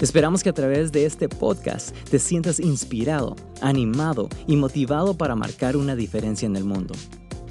Esperamos 0.00 0.42
que 0.42 0.48
a 0.48 0.52
través 0.52 0.90
de 0.90 1.06
este 1.06 1.28
podcast 1.28 1.96
te 2.08 2.18
sientas 2.18 2.58
inspirado, 2.58 3.36
animado 3.62 4.28
y 4.48 4.56
motivado 4.56 5.16
para 5.16 5.36
marcar 5.36 5.76
una 5.76 5.94
diferencia 5.94 6.46
en 6.46 6.56
el 6.56 6.64
mundo. 6.64 6.94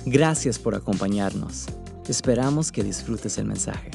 Gracias 0.05 0.59
por 0.59 0.75
acompañarnos. 0.75 1.67
Esperamos 2.07 2.69
que 2.69 2.83
disfrutes 2.83 3.37
el 3.37 3.45
mensaje. 3.45 3.91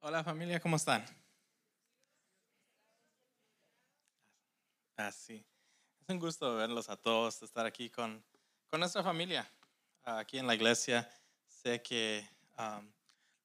Hola 0.00 0.24
familia, 0.24 0.58
¿cómo 0.58 0.74
están? 0.74 1.04
Así. 4.96 5.46
Es 6.00 6.08
un 6.08 6.18
gusto 6.18 6.56
verlos 6.56 6.88
a 6.90 6.96
todos, 6.96 7.40
estar 7.44 7.66
aquí 7.66 7.88
con, 7.88 8.22
con 8.68 8.80
nuestra 8.80 9.04
familia, 9.04 9.48
aquí 10.02 10.38
en 10.38 10.48
la 10.48 10.56
iglesia. 10.56 11.08
Sé 11.46 11.80
que 11.80 12.28
um, 12.58 12.90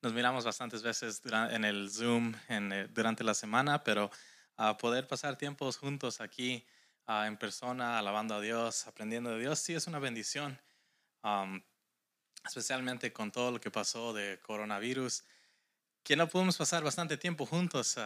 nos 0.02 0.14
miramos 0.14 0.46
bastantes 0.46 0.84
veces 0.84 1.22
en 1.26 1.66
el 1.66 1.90
Zoom 1.90 2.34
en, 2.50 2.94
durante 2.94 3.24
la 3.24 3.34
semana, 3.34 3.84
pero 3.84 4.12
a 4.56 4.78
poder 4.78 5.08
pasar 5.08 5.38
tiempos 5.38 5.78
juntos 5.78 6.22
aquí 6.22 6.66
en 7.08 7.38
persona, 7.38 7.98
alabando 7.98 8.36
a 8.36 8.42
Dios, 8.42 8.86
aprendiendo 8.86 9.30
de 9.32 9.40
Dios, 9.40 9.60
sí 9.60 9.73
es 9.73 9.88
una 9.88 10.00
bendición, 10.00 10.60
especialmente 12.45 13.14
con 13.14 13.31
todo 13.31 13.52
lo 13.52 13.62
que 13.62 13.72
pasó 13.72 14.14
de 14.14 14.40
coronavirus, 14.42 15.23
que 16.03 16.16
no 16.16 16.28
pudimos 16.28 16.58
pasar 16.58 16.84
bastante 16.84 17.18
tiempo 17.18 17.45
juntos. 17.45 17.98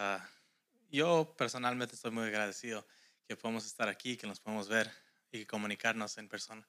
yo 0.90 1.34
personalmente 1.36 1.94
estoy 1.94 2.10
muy 2.10 2.24
agradecido 2.24 2.86
que 3.26 3.36
podemos 3.36 3.66
estar 3.66 3.88
aquí, 3.88 4.16
que 4.16 4.26
nos 4.26 4.40
podemos 4.40 4.68
ver 4.68 4.90
y 5.32 5.46
comunicarnos 5.46 6.16
en 6.18 6.28
persona. 6.28 6.66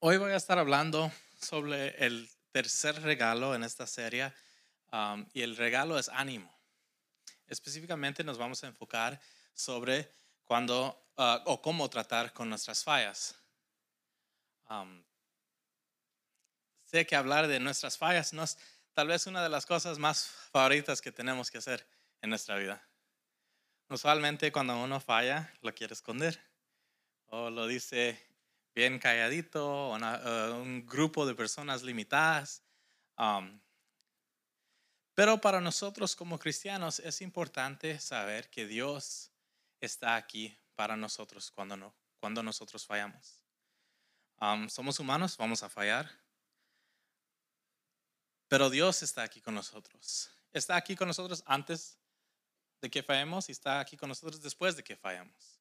hoy 0.00 0.16
voy 0.16 0.32
a 0.32 0.36
estar 0.36 0.58
hablando 0.58 1.12
sobre 1.40 1.90
el 2.04 2.28
tercer 2.52 3.00
regalo 3.02 3.54
en 3.54 3.64
esta 3.64 3.86
serie 3.86 4.32
y 5.32 5.42
el 5.42 5.56
regalo 5.56 5.98
es 5.98 6.08
ánimo. 6.08 6.52
Específicamente 7.46 8.24
nos 8.24 8.38
vamos 8.38 8.62
a 8.62 8.68
enfocar 8.68 9.20
sobre 9.54 10.10
cuando 10.44 11.10
uh, 11.16 11.38
o 11.44 11.60
cómo 11.60 11.88
tratar 11.90 12.32
con 12.32 12.48
nuestras 12.48 12.84
fallas. 12.84 13.36
Sé 16.84 17.06
que 17.06 17.16
hablar 17.16 17.48
de 17.48 17.60
nuestras 17.60 17.98
fallas 17.98 18.32
no 18.32 18.44
es 18.44 18.56
tal 18.92 19.08
vez 19.08 19.26
una 19.26 19.42
de 19.42 19.48
las 19.48 19.66
cosas 19.66 19.98
más 19.98 20.26
favoritas 20.26 21.00
que 21.00 21.12
tenemos 21.12 21.50
que 21.50 21.58
hacer 21.58 21.86
en 22.20 22.30
nuestra 22.30 22.56
vida. 22.56 22.82
Usualmente 23.88 24.52
cuando 24.52 24.80
uno 24.80 25.00
falla 25.00 25.52
lo 25.62 25.74
quiere 25.74 25.94
esconder 25.94 26.40
o 27.26 27.50
lo 27.50 27.66
dice 27.66 28.29
bien 28.74 28.98
calladito, 28.98 29.96
eh, 29.96 30.50
un 30.52 30.86
grupo 30.86 31.26
de 31.26 31.34
personas 31.34 31.82
limitadas. 31.82 32.62
Pero 35.14 35.40
para 35.40 35.60
nosotros 35.60 36.16
como 36.16 36.38
cristianos 36.38 36.98
es 37.00 37.20
importante 37.20 37.98
saber 38.00 38.48
que 38.48 38.66
Dios 38.66 39.30
está 39.80 40.16
aquí 40.16 40.56
para 40.74 40.96
nosotros 40.96 41.50
cuando, 41.50 41.76
no, 41.76 41.94
cuando 42.18 42.42
nosotros 42.42 42.86
fallamos. 42.86 43.44
Somos 44.68 44.98
humanos, 44.98 45.36
vamos 45.36 45.62
a 45.62 45.68
fallar. 45.68 46.10
Pero 48.48 48.70
Dios 48.70 49.02
está 49.02 49.22
aquí 49.22 49.40
con 49.42 49.54
nosotros. 49.54 50.30
Está 50.52 50.76
aquí 50.76 50.96
con 50.96 51.06
nosotros 51.06 51.42
antes 51.46 51.98
de 52.80 52.90
que 52.90 53.02
fallemos 53.02 53.48
y 53.48 53.52
está 53.52 53.78
aquí 53.80 53.96
con 53.96 54.08
nosotros 54.08 54.40
después 54.40 54.74
de 54.74 54.82
que 54.82 54.96
fallamos. 54.96 55.59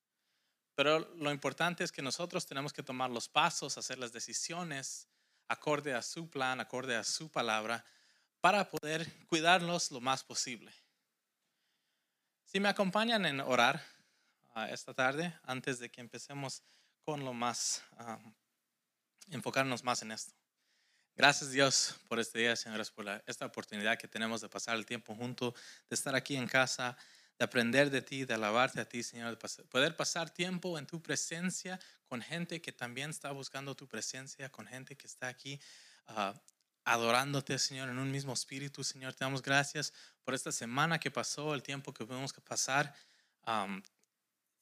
Pero 0.80 1.00
lo 1.18 1.30
importante 1.30 1.84
es 1.84 1.92
que 1.92 2.02
nosotros 2.02 2.46
tenemos 2.46 2.72
que 2.72 2.84
tomar 2.84 3.10
los 3.10 3.28
pasos, 3.28 3.78
hacer 3.78 4.00
las 4.00 4.14
decisiones 4.14 5.10
acorde 5.50 5.94
a 5.94 6.02
su 6.02 6.30
plan, 6.30 6.62
acorde 6.62 6.96
a 6.96 7.04
su 7.04 7.30
palabra, 7.30 7.84
para 8.40 8.70
poder 8.70 9.06
cuidarnos 9.28 9.92
lo 9.92 10.00
más 10.00 10.24
posible. 10.24 10.72
Si 12.46 12.62
me 12.62 12.70
acompañan 12.70 13.26
en 13.26 13.42
orar 13.42 13.86
ah, 14.54 14.70
esta 14.70 14.94
tarde, 14.94 15.38
antes 15.44 15.80
de 15.80 15.92
que 15.92 16.00
empecemos 16.00 16.64
con 17.04 17.26
lo 17.26 17.34
más, 17.34 17.84
enfocarnos 19.32 19.84
más 19.84 20.02
en 20.02 20.14
esto. 20.14 20.34
Gracias 21.14 21.52
Dios 21.52 22.00
por 22.08 22.22
este 22.22 22.40
día, 22.40 22.56
señores, 22.56 22.90
por 22.90 23.06
esta 23.26 23.46
oportunidad 23.46 23.98
que 23.98 24.08
tenemos 24.08 24.40
de 24.40 24.48
pasar 24.48 24.78
el 24.78 24.86
tiempo 24.86 25.14
juntos, 25.14 25.56
de 25.90 25.96
estar 25.96 26.16
aquí 26.16 26.38
en 26.38 26.48
casa 26.48 26.96
de 27.40 27.46
aprender 27.46 27.90
de 27.90 28.02
ti, 28.02 28.26
de 28.26 28.34
alabarte 28.34 28.82
a 28.82 28.86
ti, 28.86 29.02
Señor, 29.02 29.40
de 29.40 29.64
poder 29.64 29.96
pasar 29.96 30.30
tiempo 30.30 30.78
en 30.78 30.86
tu 30.86 31.02
presencia 31.02 31.80
con 32.06 32.22
gente 32.22 32.62
que 32.62 32.74
también 32.74 33.12
está 33.12 33.32
buscando 33.32 33.76
tu 33.76 33.88
presencia, 33.88 34.50
con 34.50 34.68
gente 34.68 34.98
que 34.98 35.08
está 35.08 35.30
aquí 35.30 35.58
ah, 36.08 36.34
adorándote, 36.84 37.58
Señor, 37.58 37.88
en 37.88 37.98
un 37.98 38.12
mismo 38.12 38.34
espíritu, 38.34 38.84
Señor. 38.84 39.14
Te 39.14 39.24
damos 39.24 39.42
gracias 39.42 39.94
por 40.26 40.34
esta 40.34 40.52
semana 40.52 41.00
que 41.00 41.12
pasó, 41.12 41.54
el 41.54 41.64
tiempo 41.64 41.94
que 41.94 42.06
pudimos 42.06 42.34
pasar 42.34 42.94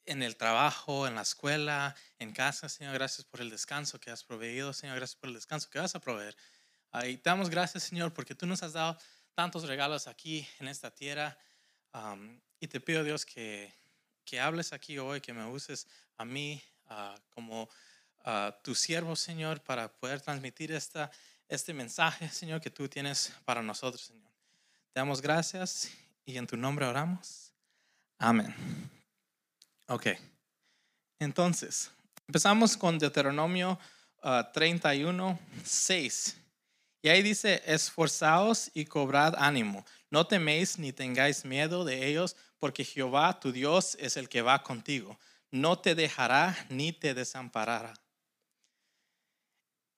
en 0.06 0.24
el 0.24 0.38
trabajo, 0.38 1.08
en 1.08 1.16
la 1.16 1.24
escuela, 1.24 1.96
en 2.20 2.32
casa, 2.32 2.70
Señor. 2.70 2.94
Gracias 2.94 3.26
por 3.26 3.42
el 3.42 3.50
descanso 3.50 4.00
que 4.00 4.12
has 4.12 4.24
proveído, 4.24 4.72
Señor. 4.72 4.98
Gracias 4.98 5.20
por 5.20 5.30
el 5.30 5.36
descanso 5.36 5.68
que 5.72 5.80
vas 5.80 5.96
a 5.96 6.00
proveer. 6.00 6.38
Ah, 6.92 7.08
y 7.08 7.18
te 7.18 7.28
damos 7.28 7.50
gracias, 7.50 7.84
Señor, 7.84 8.14
porque 8.14 8.36
tú 8.36 8.46
nos 8.46 8.62
has 8.62 8.74
dado 8.74 9.00
tantos 9.34 9.68
regalos 9.68 10.06
aquí 10.06 10.48
en 10.60 10.68
esta 10.68 10.94
tierra. 10.94 11.38
Y 12.60 12.68
te 12.68 12.80
pido, 12.80 13.04
Dios, 13.04 13.26
que, 13.26 13.74
que 14.26 14.40
hables 14.40 14.74
aquí 14.74 14.98
hoy, 14.98 15.22
que 15.22 15.34
me 15.34 15.46
uses 15.46 15.88
a 16.18 16.26
mí 16.26 16.62
ah, 16.88 17.16
como 17.30 17.70
ah, 18.26 18.56
tu 18.64 18.76
siervo, 18.76 19.16
Señor, 19.16 19.62
para 19.62 19.92
poder 19.92 20.22
transmitir 20.22 20.72
esta, 20.72 21.12
este 21.48 21.74
mensaje, 21.74 22.30
Señor, 22.30 22.62
que 22.62 22.70
tú 22.70 22.88
tienes 22.88 23.34
para 23.46 23.62
nosotros, 23.62 24.02
Señor. 24.02 24.32
Te 24.92 25.00
damos 25.00 25.22
gracias 25.22 25.92
y 26.26 26.38
en 26.38 26.48
tu 26.48 26.58
nombre 26.58 26.86
oramos. 26.86 27.52
Amén. 28.18 28.54
Ok. 29.88 30.08
Entonces, 31.20 31.92
empezamos 32.28 32.76
con 32.76 33.00
Deuteronomio 33.00 33.80
31, 34.54 35.40
ah, 35.40 35.60
6. 35.64 36.38
Y 37.04 37.10
ahí 37.10 37.22
dice, 37.22 37.62
esforzaos 37.66 38.72
y 38.74 38.86
cobrad 38.86 39.36
ánimo. 39.38 39.86
No 40.10 40.26
teméis 40.26 40.78
ni 40.78 40.94
tengáis 40.94 41.44
miedo 41.44 41.84
de 41.84 42.08
ellos, 42.08 42.36
porque 42.60 42.86
Jehová 42.86 43.40
tu 43.40 43.52
Dios 43.52 43.96
es 44.00 44.18
el 44.18 44.30
que 44.30 44.42
va 44.42 44.64
contigo. 44.64 45.20
No 45.52 45.80
te 45.80 45.96
dejará 45.96 46.56
ni 46.70 46.94
te 46.94 47.14
desamparará. 47.14 47.94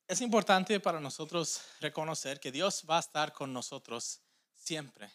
Es 0.08 0.22
importante 0.22 0.80
para 0.80 1.00
nosotros 1.00 1.62
reconocer 1.80 2.40
que 2.40 2.52
Dios 2.52 2.84
va 2.90 2.98
a 2.98 3.02
estar 3.02 3.32
con 3.32 3.54
nosotros 3.54 4.22
siempre. 4.56 5.12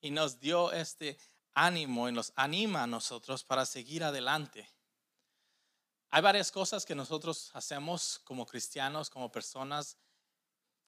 Y 0.00 0.10
nos 0.10 0.40
dio 0.40 0.72
este 0.72 1.18
ánimo 1.52 2.08
y 2.08 2.12
nos 2.12 2.32
anima 2.34 2.84
a 2.84 2.86
nosotros 2.86 3.44
para 3.44 3.66
seguir 3.66 4.02
adelante. 4.02 4.66
Hay 6.10 6.22
varias 6.22 6.50
cosas 6.50 6.86
que 6.86 6.94
nosotros 6.94 7.50
hacemos 7.52 8.18
como 8.24 8.46
cristianos, 8.46 9.10
como 9.10 9.30
personas, 9.30 9.98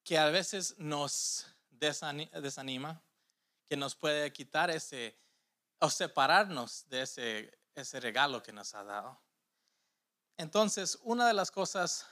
que 0.02 0.16
a 0.16 0.31
veces 0.31 0.76
nos 0.78 1.47
desanima, 1.69 3.02
que 3.70 3.76
nos 3.76 3.94
puede 3.94 4.32
quitar 4.32 4.69
ese 4.69 5.16
o 5.78 5.88
separarnos 5.88 6.88
de 6.88 7.03
ese, 7.03 7.56
ese 7.76 8.00
regalo 8.00 8.42
que 8.42 8.53
nos 8.53 8.75
ha 8.75 8.82
dado. 8.82 9.22
Entonces, 10.37 10.99
una 11.02 11.25
de 11.28 11.34
las 11.34 11.52
cosas 11.52 12.05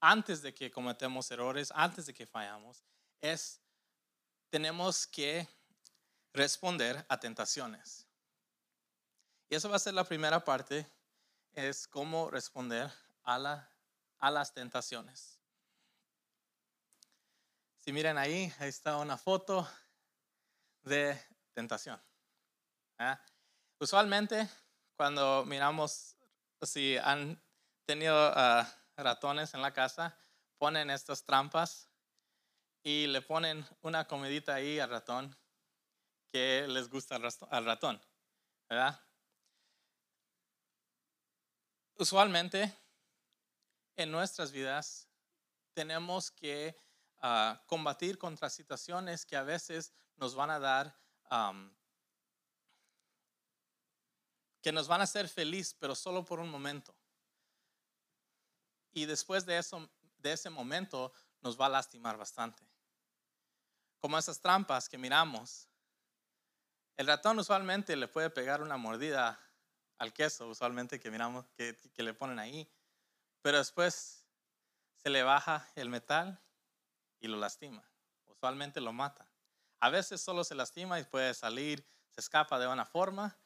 antes 0.00 0.42
de 0.42 0.52
que 0.52 0.68
cometemos 0.68 1.30
errores, 1.30 1.72
antes 1.76 2.06
de 2.06 2.12
que 2.12 2.26
fallamos, 2.26 2.82
es 3.20 3.60
tenemos 4.50 5.06
que 5.06 5.48
responder 6.32 7.06
a 7.08 7.20
tentaciones. 7.20 8.04
Y 9.48 9.54
eso 9.54 9.70
va 9.70 9.76
a 9.76 9.78
ser 9.78 9.94
la 9.94 10.02
primera 10.02 10.42
parte, 10.42 10.90
es 11.52 11.86
cómo 11.86 12.32
responder 12.32 12.90
a, 13.22 13.38
la, 13.38 13.70
a 14.18 14.28
las 14.32 14.52
tentaciones. 14.52 15.38
Si 17.76 17.92
miren 17.92 18.18
ahí, 18.18 18.52
ahí 18.58 18.68
está 18.68 18.96
una 18.96 19.16
foto 19.16 19.68
de 20.86 21.20
tentación. 21.52 22.02
¿ah? 22.98 23.20
Usualmente, 23.78 24.48
cuando 24.96 25.44
miramos 25.44 26.16
si 26.62 26.96
han 26.96 27.38
tenido 27.84 28.16
ah, 28.16 28.66
ratones 28.96 29.52
en 29.52 29.60
la 29.60 29.74
casa, 29.74 30.18
ponen 30.58 30.88
estas 30.90 31.24
trampas 31.24 31.90
y 32.82 33.06
le 33.08 33.20
ponen 33.20 33.66
una 33.82 34.06
comidita 34.06 34.54
ahí 34.54 34.80
al 34.80 34.88
ratón 34.88 35.36
que 36.32 36.66
les 36.66 36.88
gusta 36.88 37.16
al 37.50 37.64
ratón, 37.64 38.00
¿verdad? 38.68 39.06
usualmente 41.98 42.72
en 43.96 44.10
nuestras 44.10 44.52
vidas 44.52 45.08
tenemos 45.74 46.30
que 46.30 46.76
ah, 47.18 47.62
combatir 47.66 48.18
contra 48.18 48.50
situaciones 48.50 49.24
que 49.24 49.36
a 49.36 49.42
veces 49.42 49.92
nos 50.16 50.34
van 50.34 50.50
a 50.50 50.58
dar, 50.58 50.96
que 54.62 54.72
nos 54.72 54.88
van 54.88 55.00
a 55.00 55.04
hacer 55.04 55.28
feliz, 55.28 55.74
pero 55.78 55.94
solo 55.94 56.24
por 56.24 56.40
un 56.40 56.48
momento. 56.48 56.94
Y 58.92 59.04
después 59.04 59.44
de, 59.44 59.58
eso, 59.58 59.88
de 60.18 60.32
ese 60.32 60.50
momento 60.50 61.12
nos 61.42 61.60
va 61.60 61.66
a 61.66 61.70
lastimar 61.70 62.16
bastante. 62.16 62.66
Como 63.98 64.18
esas 64.18 64.40
trampas 64.40 64.88
que 64.88 64.98
miramos. 64.98 65.68
El 66.96 67.06
ratón 67.06 67.38
usualmente 67.38 67.94
le 67.94 68.08
puede 68.08 68.30
pegar 68.30 68.62
una 68.62 68.78
mordida 68.78 69.38
al 69.98 70.12
queso, 70.12 70.48
usualmente 70.48 70.98
que 70.98 71.10
miramos, 71.10 71.46
que, 71.56 71.76
que 71.92 72.02
le 72.02 72.14
ponen 72.14 72.38
ahí. 72.38 72.70
Pero 73.42 73.58
después 73.58 74.24
se 74.96 75.10
le 75.10 75.22
baja 75.22 75.68
el 75.74 75.90
metal 75.90 76.42
y 77.20 77.28
lo 77.28 77.36
lastima. 77.36 77.84
Usualmente 78.24 78.80
lo 78.80 78.92
mata. 78.92 79.28
A 79.80 79.90
veces 79.90 80.20
solo 80.20 80.44
se 80.44 80.54
lastima 80.54 80.98
y 80.98 81.04
puede 81.04 81.34
salir, 81.34 81.86
se 82.10 82.20
escapa 82.20 82.58
de 82.58 82.66
una 82.66 82.84
forma. 82.84 83.36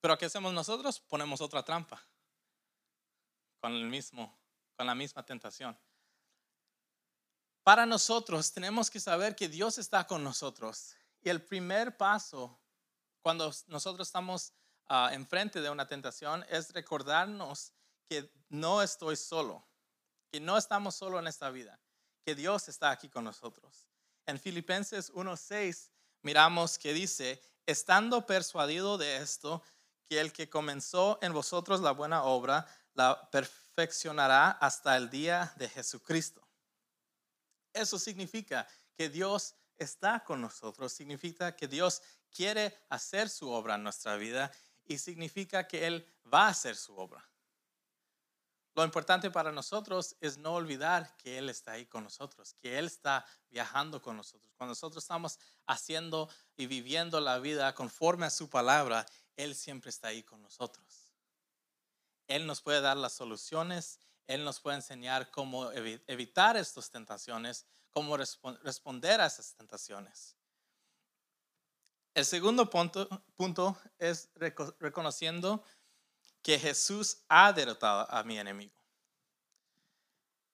pero 0.00 0.18
¿qué 0.18 0.26
hacemos 0.26 0.52
nosotros? 0.52 1.00
Ponemos 1.00 1.40
otra 1.40 1.62
trampa 1.62 2.02
con 3.60 3.72
el 3.72 3.86
mismo, 3.86 4.38
con 4.76 4.86
la 4.86 4.94
misma 4.94 5.24
tentación. 5.24 5.78
Para 7.62 7.86
nosotros 7.86 8.52
tenemos 8.52 8.90
que 8.90 9.00
saber 9.00 9.36
que 9.36 9.48
Dios 9.48 9.78
está 9.78 10.06
con 10.06 10.24
nosotros. 10.24 10.96
Y 11.22 11.28
el 11.28 11.42
primer 11.42 11.96
paso 11.96 12.58
cuando 13.22 13.52
nosotros 13.66 14.08
estamos 14.08 14.54
uh, 14.88 15.12
enfrente 15.12 15.60
de 15.60 15.68
una 15.68 15.86
tentación 15.86 16.44
es 16.48 16.72
recordarnos 16.72 17.72
que 18.08 18.32
no 18.48 18.82
estoy 18.82 19.16
solo, 19.16 19.66
que 20.32 20.40
no 20.40 20.56
estamos 20.56 20.94
solo 20.94 21.18
en 21.18 21.26
esta 21.26 21.50
vida, 21.50 21.78
que 22.24 22.34
Dios 22.34 22.68
está 22.68 22.90
aquí 22.90 23.08
con 23.10 23.24
nosotros. 23.24 23.89
En 24.30 24.38
Filipenses 24.38 25.12
1.6 25.12 25.90
miramos 26.22 26.78
que 26.78 26.92
dice, 26.92 27.42
estando 27.66 28.26
persuadido 28.26 28.96
de 28.96 29.16
esto, 29.16 29.60
que 30.08 30.20
el 30.20 30.32
que 30.32 30.48
comenzó 30.48 31.18
en 31.20 31.32
vosotros 31.32 31.80
la 31.80 31.90
buena 31.90 32.22
obra, 32.22 32.64
la 32.94 33.28
perfeccionará 33.32 34.52
hasta 34.52 34.96
el 34.96 35.10
día 35.10 35.52
de 35.56 35.68
Jesucristo. 35.68 36.46
Eso 37.72 37.98
significa 37.98 38.68
que 38.96 39.08
Dios 39.08 39.56
está 39.76 40.22
con 40.22 40.40
nosotros, 40.40 40.92
significa 40.92 41.56
que 41.56 41.66
Dios 41.66 42.00
quiere 42.30 42.78
hacer 42.88 43.28
su 43.28 43.50
obra 43.50 43.74
en 43.74 43.82
nuestra 43.82 44.14
vida 44.14 44.52
y 44.84 44.98
significa 44.98 45.66
que 45.66 45.88
Él 45.88 46.06
va 46.32 46.46
a 46.46 46.50
hacer 46.50 46.76
su 46.76 46.96
obra. 46.96 47.28
Lo 48.74 48.84
importante 48.84 49.30
para 49.30 49.50
nosotros 49.50 50.16
es 50.20 50.38
no 50.38 50.54
olvidar 50.54 51.16
que 51.16 51.38
Él 51.38 51.48
está 51.48 51.72
ahí 51.72 51.86
con 51.86 52.04
nosotros, 52.04 52.54
que 52.54 52.78
Él 52.78 52.86
está 52.86 53.26
viajando 53.50 54.00
con 54.00 54.16
nosotros. 54.16 54.52
Cuando 54.56 54.72
nosotros 54.72 55.02
estamos 55.02 55.38
haciendo 55.66 56.28
y 56.56 56.66
viviendo 56.66 57.20
la 57.20 57.38
vida 57.40 57.74
conforme 57.74 58.26
a 58.26 58.30
su 58.30 58.48
palabra, 58.48 59.06
Él 59.36 59.56
siempre 59.56 59.90
está 59.90 60.08
ahí 60.08 60.22
con 60.22 60.40
nosotros. 60.40 61.12
Él 62.28 62.46
nos 62.46 62.60
puede 62.60 62.80
dar 62.80 62.96
las 62.96 63.12
soluciones, 63.12 63.98
Él 64.28 64.44
nos 64.44 64.60
puede 64.60 64.76
enseñar 64.76 65.32
cómo 65.32 65.72
evitar 65.72 66.56
estas 66.56 66.90
tentaciones, 66.90 67.66
cómo 67.90 68.16
responder 68.16 69.20
a 69.20 69.26
esas 69.26 69.52
tentaciones. 69.54 70.36
El 72.14 72.24
segundo 72.24 72.70
punto, 72.70 73.08
punto 73.34 73.76
es 73.98 74.30
reconociendo 74.78 75.64
que 76.42 76.58
Jesús 76.58 77.22
ha 77.28 77.52
derrotado 77.52 78.10
a 78.10 78.22
mi 78.22 78.38
enemigo. 78.38 78.74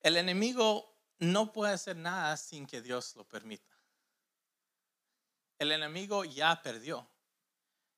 El 0.01 0.17
enemigo 0.17 0.95
no 1.19 1.53
puede 1.53 1.75
hacer 1.75 1.97
nada 1.97 2.37
sin 2.37 2.67
que 2.67 2.83
Dios 2.83 3.17
lo 3.17 3.25
permita. 3.27 3.75
El 5.59 5.73
enemigo 5.73 6.25
ya 6.25 6.61
perdió. 6.63 7.09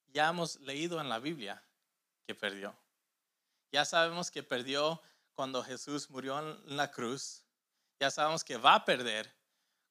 Ya 0.09 0.29
hemos 0.29 0.61
leído 0.61 1.01
en 1.01 1.09
la 1.09 1.19
Biblia 1.19 1.63
que 2.27 2.35
perdió. 2.35 2.75
Ya 3.73 3.85
sabemos 3.85 4.31
que 4.31 4.43
perdió 4.43 5.03
cuando 5.35 5.63
Jesús 5.63 6.09
murió 6.11 6.39
en 6.39 6.77
la 6.77 6.91
cruz. 6.91 7.45
Ya 8.01 8.11
sabemos 8.11 8.45
que 8.45 8.57
va 8.57 8.77
a 8.77 8.85
perder 8.85 9.35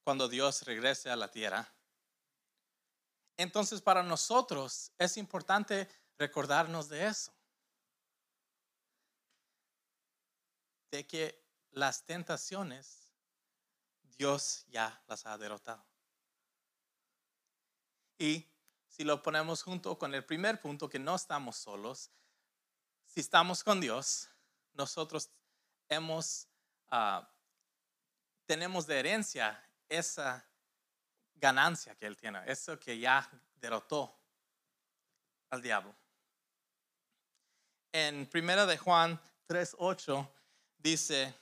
cuando 0.04 0.28
Dios 0.28 0.64
regrese 0.64 1.10
a 1.10 1.16
la 1.16 1.30
tierra. 1.30 1.72
Entonces 3.36 3.82
para 3.82 4.02
nosotros 4.02 4.92
es 4.98 5.18
importante 5.18 5.88
recordarnos 6.18 6.90
de 6.90 7.08
eso. 7.08 7.37
De 10.92 11.06
que 11.06 11.44
las 11.72 12.06
tentaciones 12.06 13.14
Dios 14.18 14.66
ya 14.70 15.02
las 15.08 15.26
ha 15.26 15.38
derrotado. 15.38 15.86
Y 18.18 18.48
si 18.88 19.04
lo 19.04 19.22
ponemos 19.22 19.62
junto 19.62 19.98
con 19.98 20.16
el 20.16 20.26
primer 20.26 20.60
punto, 20.60 20.90
que 20.90 20.98
no 20.98 21.16
estamos 21.16 21.56
solos, 21.58 22.10
si 23.06 23.20
estamos 23.20 23.64
con 23.64 23.80
Dios, 23.80 24.30
nosotros 24.74 25.30
hemos, 25.88 26.48
ah, 26.90 27.30
tenemos 28.46 28.88
de 28.88 29.00
herencia 29.00 29.64
esa 29.88 30.48
ganancia 31.36 31.96
que 31.96 32.08
Él 32.08 32.18
tiene, 32.18 32.42
eso 32.48 32.80
que 32.80 32.98
ya 32.98 33.30
derrotó 33.56 34.20
al 35.52 35.62
diablo. 35.62 35.96
En 37.92 38.28
primera 38.28 38.66
de 38.66 38.78
Juan 38.78 39.22
3.8 39.48 40.37
dice 40.78 41.36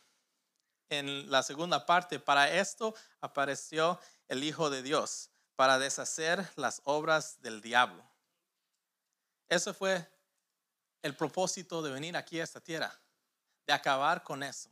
en 0.89 1.29
la 1.29 1.43
segunda 1.43 1.85
parte, 1.85 2.19
para 2.19 2.51
esto 2.51 2.95
apareció 3.21 3.99
el 4.27 4.43
Hijo 4.43 4.69
de 4.69 4.81
Dios, 4.81 5.29
para 5.55 5.79
deshacer 5.79 6.47
las 6.55 6.81
obras 6.83 7.41
del 7.41 7.61
diablo. 7.61 8.03
Eso 9.47 9.73
fue 9.73 10.07
el 11.01 11.15
propósito 11.15 11.81
de 11.81 11.91
venir 11.91 12.17
aquí 12.17 12.39
a 12.39 12.43
esta 12.43 12.59
tierra, 12.59 12.93
de 13.65 13.73
acabar 13.73 14.23
con 14.23 14.43
eso. 14.43 14.69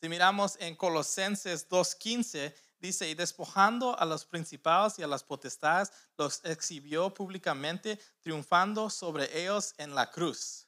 Si 0.00 0.08
miramos 0.08 0.56
en 0.60 0.76
Colosenses 0.76 1.68
2.15, 1.68 2.54
dice, 2.78 3.08
y 3.08 3.14
despojando 3.14 3.98
a 3.98 4.04
los 4.04 4.24
principados 4.24 4.98
y 4.98 5.02
a 5.02 5.06
las 5.06 5.22
potestades, 5.22 5.92
los 6.16 6.42
exhibió 6.44 7.12
públicamente, 7.12 7.98
triunfando 8.20 8.88
sobre 8.88 9.42
ellos 9.42 9.74
en 9.76 9.94
la 9.94 10.10
cruz. 10.10 10.66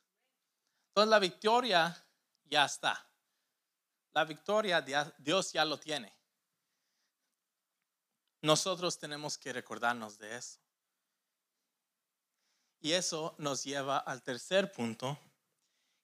Entonces 0.88 1.10
la 1.10 1.18
victoria 1.18 2.04
ya 2.52 2.66
está. 2.66 3.08
La 4.12 4.26
victoria 4.26 4.82
Dios 5.16 5.52
ya 5.54 5.64
lo 5.64 5.80
tiene. 5.80 6.14
Nosotros 8.42 8.98
tenemos 8.98 9.38
que 9.38 9.54
recordarnos 9.54 10.18
de 10.18 10.36
eso. 10.36 10.60
Y 12.78 12.92
eso 12.92 13.34
nos 13.38 13.64
lleva 13.64 13.96
al 13.96 14.22
tercer 14.22 14.70
punto, 14.70 15.18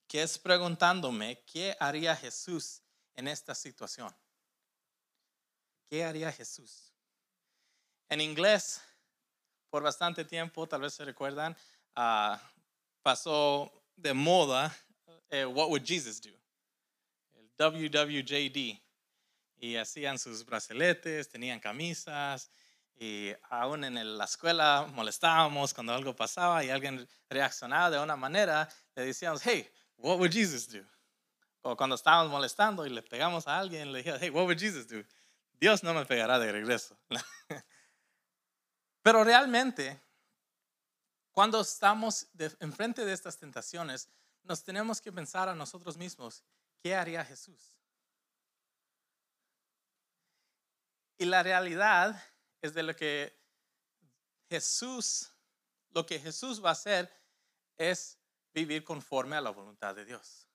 que 0.07 0.23
es 0.23 0.38
preguntándome 0.38 1.45
qué 1.45 1.76
haría 1.78 2.17
Jesús 2.17 2.81
en 3.14 3.28
esta 3.28 3.55
situación. 3.55 4.14
¿Qué 5.90 6.02
haría 6.02 6.33
Jesús? 6.33 6.95
En 8.09 8.23
inglés, 8.23 8.81
por 9.69 9.83
bastante 9.83 10.25
tiempo, 10.25 10.67
tal 10.67 10.81
vez 10.81 10.95
se 10.95 11.05
recuerdan, 11.05 11.55
ah, 11.95 12.40
pasó 13.02 13.71
de 13.97 14.14
moda, 14.14 14.75
eh, 15.30 15.44
What 15.44 15.70
would 15.70 15.85
Jesus 15.85 16.20
do? 16.20 16.30
WWJD. 17.58 18.80
Y 19.61 19.76
hacían 19.76 20.18
sus 20.18 20.44
braceletes, 20.44 21.28
tenían 21.28 21.58
camisas, 21.58 22.50
y 23.00 23.32
aún 23.50 23.85
en 23.85 24.18
la 24.18 24.25
escuela 24.25 24.88
molestábamos 24.92 25.73
cuando 25.73 25.94
algo 25.94 26.14
pasaba 26.14 26.64
y 26.64 26.70
alguien 26.70 27.08
reaccionaba 27.28 27.90
de 27.90 27.99
una 28.00 28.16
manera, 28.16 28.68
le 28.97 29.06
decíamos, 29.06 29.40
hey, 29.44 29.68
what 29.97 30.18
would 30.18 30.32
Jesus 30.32 30.68
do? 30.68 30.80
O 31.62 31.76
cuando 31.76 31.94
estábamos 31.94 32.30
molestando 32.30 32.85
y 32.87 32.90
le 32.90 33.02
pegamos 33.02 33.47
a 33.47 33.58
alguien, 33.58 33.92
le 33.92 33.99
decíamos, 33.99 34.23
hey, 34.23 34.30
what 34.30 34.44
would 34.44 34.58
Jesus 34.58 34.87
do? 34.87 35.04
Dios 35.61 35.82
no 35.85 35.94
me 35.94 36.04
pegará 36.06 36.38
de 36.38 36.50
regreso. 36.50 36.97
Pero 39.02 39.23
realmente, 39.23 40.00
cuando 41.32 41.61
estamos 41.61 42.26
enfrente 42.58 43.04
de 43.04 43.12
estas 43.12 43.38
tentaciones, 43.38 44.08
nos 44.49 44.64
tenemos 44.64 44.99
que 45.00 45.12
pensar 45.12 45.49
a 45.50 45.55
nosotros 45.55 45.99
mismos, 45.99 46.43
¿qué 46.83 46.95
haría 46.95 47.23
Jesús? 47.23 47.75
Y 51.19 51.26
la 51.26 51.43
realidad 51.43 52.21
es 52.62 52.73
de 52.73 52.83
lo 52.83 52.97
que 52.97 53.38
Jesús, 54.49 55.31
lo 55.90 56.07
que 56.07 56.19
Jesús 56.19 56.64
va 56.64 56.71
a 56.71 56.73
hacer 56.73 57.12
es 57.76 58.19
vivir 58.55 58.85
conforme 58.85 59.37
a 59.37 59.43
la 59.43 59.50
voluntad 59.50 59.95
de 59.95 60.07
Dios. 60.07 60.49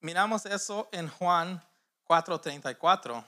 Miramos 0.00 0.44
eso 0.44 0.88
en 0.90 1.08
Juan 1.08 1.62
4:34, 2.04 3.24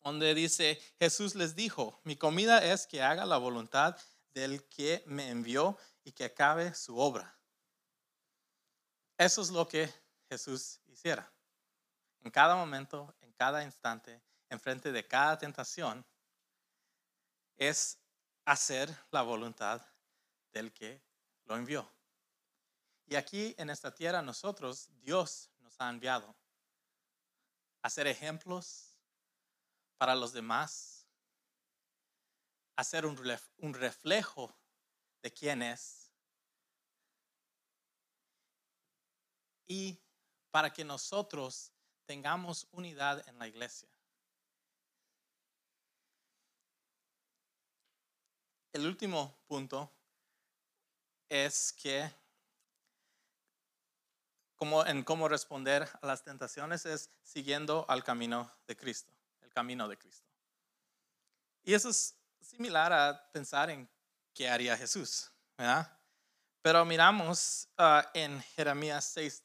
donde 0.00 0.34
dice, 0.34 0.80
Jesús 0.98 1.34
les 1.34 1.54
dijo, 1.54 2.00
mi 2.04 2.16
comida 2.16 2.64
es 2.64 2.86
que 2.86 3.02
haga 3.02 3.26
la 3.26 3.36
voluntad 3.36 3.96
del 4.32 4.66
que 4.68 5.04
me 5.06 5.28
envió 5.28 5.76
y 6.04 6.12
que 6.12 6.24
acabe 6.24 6.74
su 6.74 6.98
obra. 6.98 7.36
Eso 9.22 9.40
es 9.40 9.50
lo 9.50 9.68
que 9.68 9.88
Jesús 10.28 10.80
hiciera. 10.88 11.32
En 12.22 12.30
cada 12.32 12.56
momento, 12.56 13.14
en 13.20 13.32
cada 13.34 13.62
instante, 13.62 14.20
enfrente 14.48 14.90
de 14.90 15.06
cada 15.06 15.38
tentación, 15.38 16.04
es 17.56 17.98
hacer 18.44 18.92
la 19.12 19.22
voluntad 19.22 19.80
del 20.52 20.72
que 20.72 21.00
lo 21.44 21.56
envió. 21.56 21.88
Y 23.06 23.14
aquí 23.14 23.54
en 23.58 23.70
esta 23.70 23.94
tierra 23.94 24.22
nosotros, 24.22 24.88
Dios 25.00 25.50
nos 25.60 25.80
ha 25.80 25.88
enviado 25.88 26.34
a 27.80 27.90
ser 27.90 28.08
ejemplos 28.08 28.98
para 29.98 30.16
los 30.16 30.32
demás, 30.32 31.06
a 32.74 32.82
ser 32.82 33.06
un, 33.06 33.16
reflejo 33.74 34.52
de 35.22 35.32
quién 35.32 35.62
es 35.62 36.01
y 39.66 39.98
para 40.50 40.72
que 40.72 40.84
nosotros 40.84 41.72
tengamos 42.04 42.66
unidad 42.72 43.26
en 43.28 43.38
la 43.38 43.48
iglesia. 43.48 43.88
El 48.72 48.86
último 48.86 49.34
punto 49.46 49.90
es 51.28 51.72
que 51.72 52.10
como 54.56 54.86
en 54.86 55.02
cómo 55.02 55.28
responder 55.28 55.88
a 56.00 56.06
las 56.06 56.22
tentaciones 56.22 56.86
es 56.86 57.10
siguiendo 57.22 57.84
al 57.88 58.04
camino 58.04 58.50
de 58.66 58.76
Cristo, 58.76 59.12
el 59.40 59.52
camino 59.52 59.88
de 59.88 59.98
Cristo. 59.98 60.28
Y 61.64 61.74
eso 61.74 61.90
es 61.90 62.14
similar 62.40 62.92
a 62.92 63.30
pensar 63.32 63.70
en 63.70 63.88
qué 64.32 64.48
haría 64.48 64.76
Jesús, 64.76 65.30
¿verdad? 65.58 65.98
Pero 66.62 66.84
miramos 66.84 67.68
ah, 67.76 68.08
en 68.14 68.40
Jeremías 68.54 69.04
6, 69.12 69.42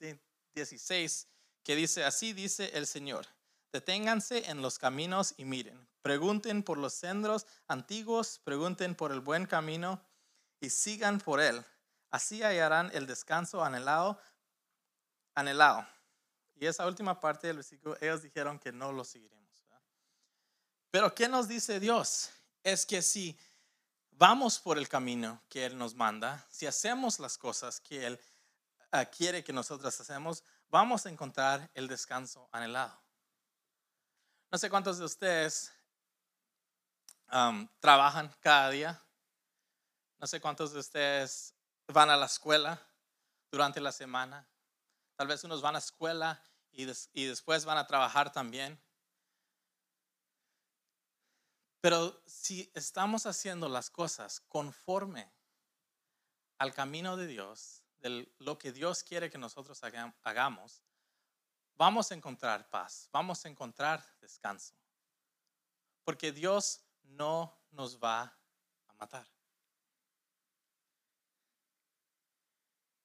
16 0.53 1.27
que 1.63 1.75
dice, 1.75 2.05
así 2.05 2.31
dice 2.31 2.71
el 2.75 2.87
Señor, 2.87 3.27
deténganse 3.73 4.49
en 4.49 4.61
los 4.61 4.79
caminos 4.79 5.33
y 5.35 5.43
miren, 5.43 5.87
pregunten 6.01 6.63
por 6.63 6.77
los 6.77 6.93
senderos 6.93 7.45
antiguos, 7.67 8.39
pregunten 8.43 8.95
por 8.95 9.11
el 9.11 9.19
buen 9.19 9.45
camino 9.45 10.01
y 10.61 10.69
sigan 10.69 11.19
por 11.19 11.41
él. 11.41 11.65
Así 12.09 12.41
hallarán 12.41 12.89
el 12.93 13.05
descanso 13.05 13.63
anhelado, 13.63 14.19
anhelado. 15.35 15.85
Y 16.55 16.65
esa 16.65 16.87
última 16.87 17.19
parte 17.19 17.47
del 17.47 17.57
versículo, 17.57 17.97
ellos 17.99 18.21
dijeron 18.21 18.57
que 18.59 18.71
no 18.71 18.91
lo 18.91 19.03
seguiremos. 19.03 19.37
Pero 20.89 21.13
¿qué 21.13 21.27
nos 21.27 21.47
dice 21.47 21.79
Dios? 21.79 22.31
Es 22.63 22.85
que 22.85 23.01
si 23.01 23.37
vamos 24.17 24.59
por 24.59 24.77
el 24.77 24.89
camino 24.89 25.41
que 25.49 25.65
Él 25.65 25.77
nos 25.77 25.95
manda, 25.95 26.45
si 26.49 26.65
hacemos 26.65 27.19
las 27.19 27.37
cosas 27.37 27.79
que 27.79 28.05
Él 28.05 28.19
ah, 28.91 29.05
quiere 29.05 29.43
que 29.43 29.53
nosotros 29.53 29.99
hacemos, 29.99 30.43
vamos 30.69 31.05
a 31.05 31.09
encontrar 31.09 31.69
el 31.73 31.87
descanso 31.87 32.49
anhelado. 32.51 32.99
No 34.51 34.57
sé 34.57 34.69
cuántos 34.69 34.97
de 34.97 35.05
ustedes 35.05 35.73
trabajan 37.79 38.33
cada 38.39 38.69
día. 38.69 39.01
No 40.19 40.27
sé 40.27 40.39
cuántos 40.39 40.73
de 40.73 40.79
ustedes 40.79 41.53
van 41.87 42.09
a 42.09 42.17
la 42.17 42.25
escuela 42.25 42.81
durante 43.51 43.81
la 43.81 43.91
semana. 43.91 44.47
Tal 45.15 45.27
vez 45.27 45.43
unos 45.43 45.61
van 45.61 45.75
a 45.75 45.79
escuela 45.79 46.41
y 46.71 46.85
después 47.25 47.65
van 47.65 47.77
a 47.77 47.87
trabajar 47.87 48.31
también. 48.31 48.79
Pero 51.87 52.21
si 52.25 52.69
estamos 52.73 53.25
haciendo 53.25 53.69
las 53.69 53.89
cosas 53.89 54.41
conforme 54.41 55.31
al 56.57 56.73
camino 56.73 57.15
de 57.15 57.27
Dios, 57.27 57.81
de 57.99 58.29
lo 58.39 58.57
que 58.57 58.73
Dios 58.73 59.03
quiere 59.03 59.29
que 59.29 59.37
nosotros 59.37 59.81
hagamos, 60.23 60.83
vamos 61.77 62.11
a 62.11 62.15
encontrar 62.15 62.69
paz, 62.69 63.07
vamos 63.13 63.45
a 63.45 63.47
encontrar 63.47 64.03
descanso. 64.19 64.75
Porque 66.03 66.33
Dios 66.33 66.81
no 67.03 67.57
nos 67.71 67.97
va 67.97 68.37
a 68.89 68.93
matar. 68.95 69.25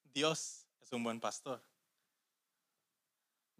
Dios 0.02 0.66
es 0.80 0.90
un 0.90 1.04
buen 1.04 1.20
pastor. 1.20 1.62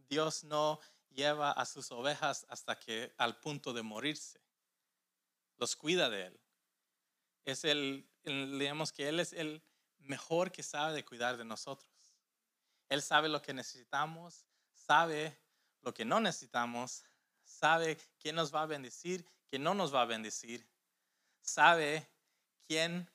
Dios 0.09 0.43
no 0.43 0.81
lleva 1.11 1.53
a 1.53 1.65
sus 1.65 1.93
ovejas 1.93 2.45
hasta 2.49 2.77
que 2.77 3.15
al 3.19 3.39
punto 3.39 3.73
de 3.73 3.83
morirse. 3.83 4.43
Los 5.57 5.77
cuida 5.77 6.09
de 6.11 6.27
él. 6.27 6.41
Es 7.45 7.65
el, 7.65 8.09
leemos 8.25 8.93
que 8.93 9.09
él 9.09 9.21
es 9.21 9.33
el 9.33 9.63
mejor 9.99 10.53
que 10.53 10.63
sabe 10.63 10.95
de 10.95 11.05
cuidar 11.05 11.37
de 11.37 11.45
nosotros. 11.45 11.91
Él 12.89 13.03
sabe 13.03 13.29
lo 13.29 13.43
que 13.43 13.55
necesitamos, 13.55 14.47
sabe 14.75 15.39
lo 15.81 15.95
que 15.95 16.05
no 16.05 16.21
necesitamos, 16.21 17.05
sabe 17.45 17.99
quién 18.19 18.37
nos 18.37 18.55
va 18.55 18.63
a 18.63 18.67
bendecir, 18.67 19.27
quién 19.49 19.63
no 19.63 19.75
nos 19.75 19.95
va 19.95 20.03
a 20.03 20.07
bendecir, 20.07 20.69
sabe 21.41 22.09
quién, 22.67 23.11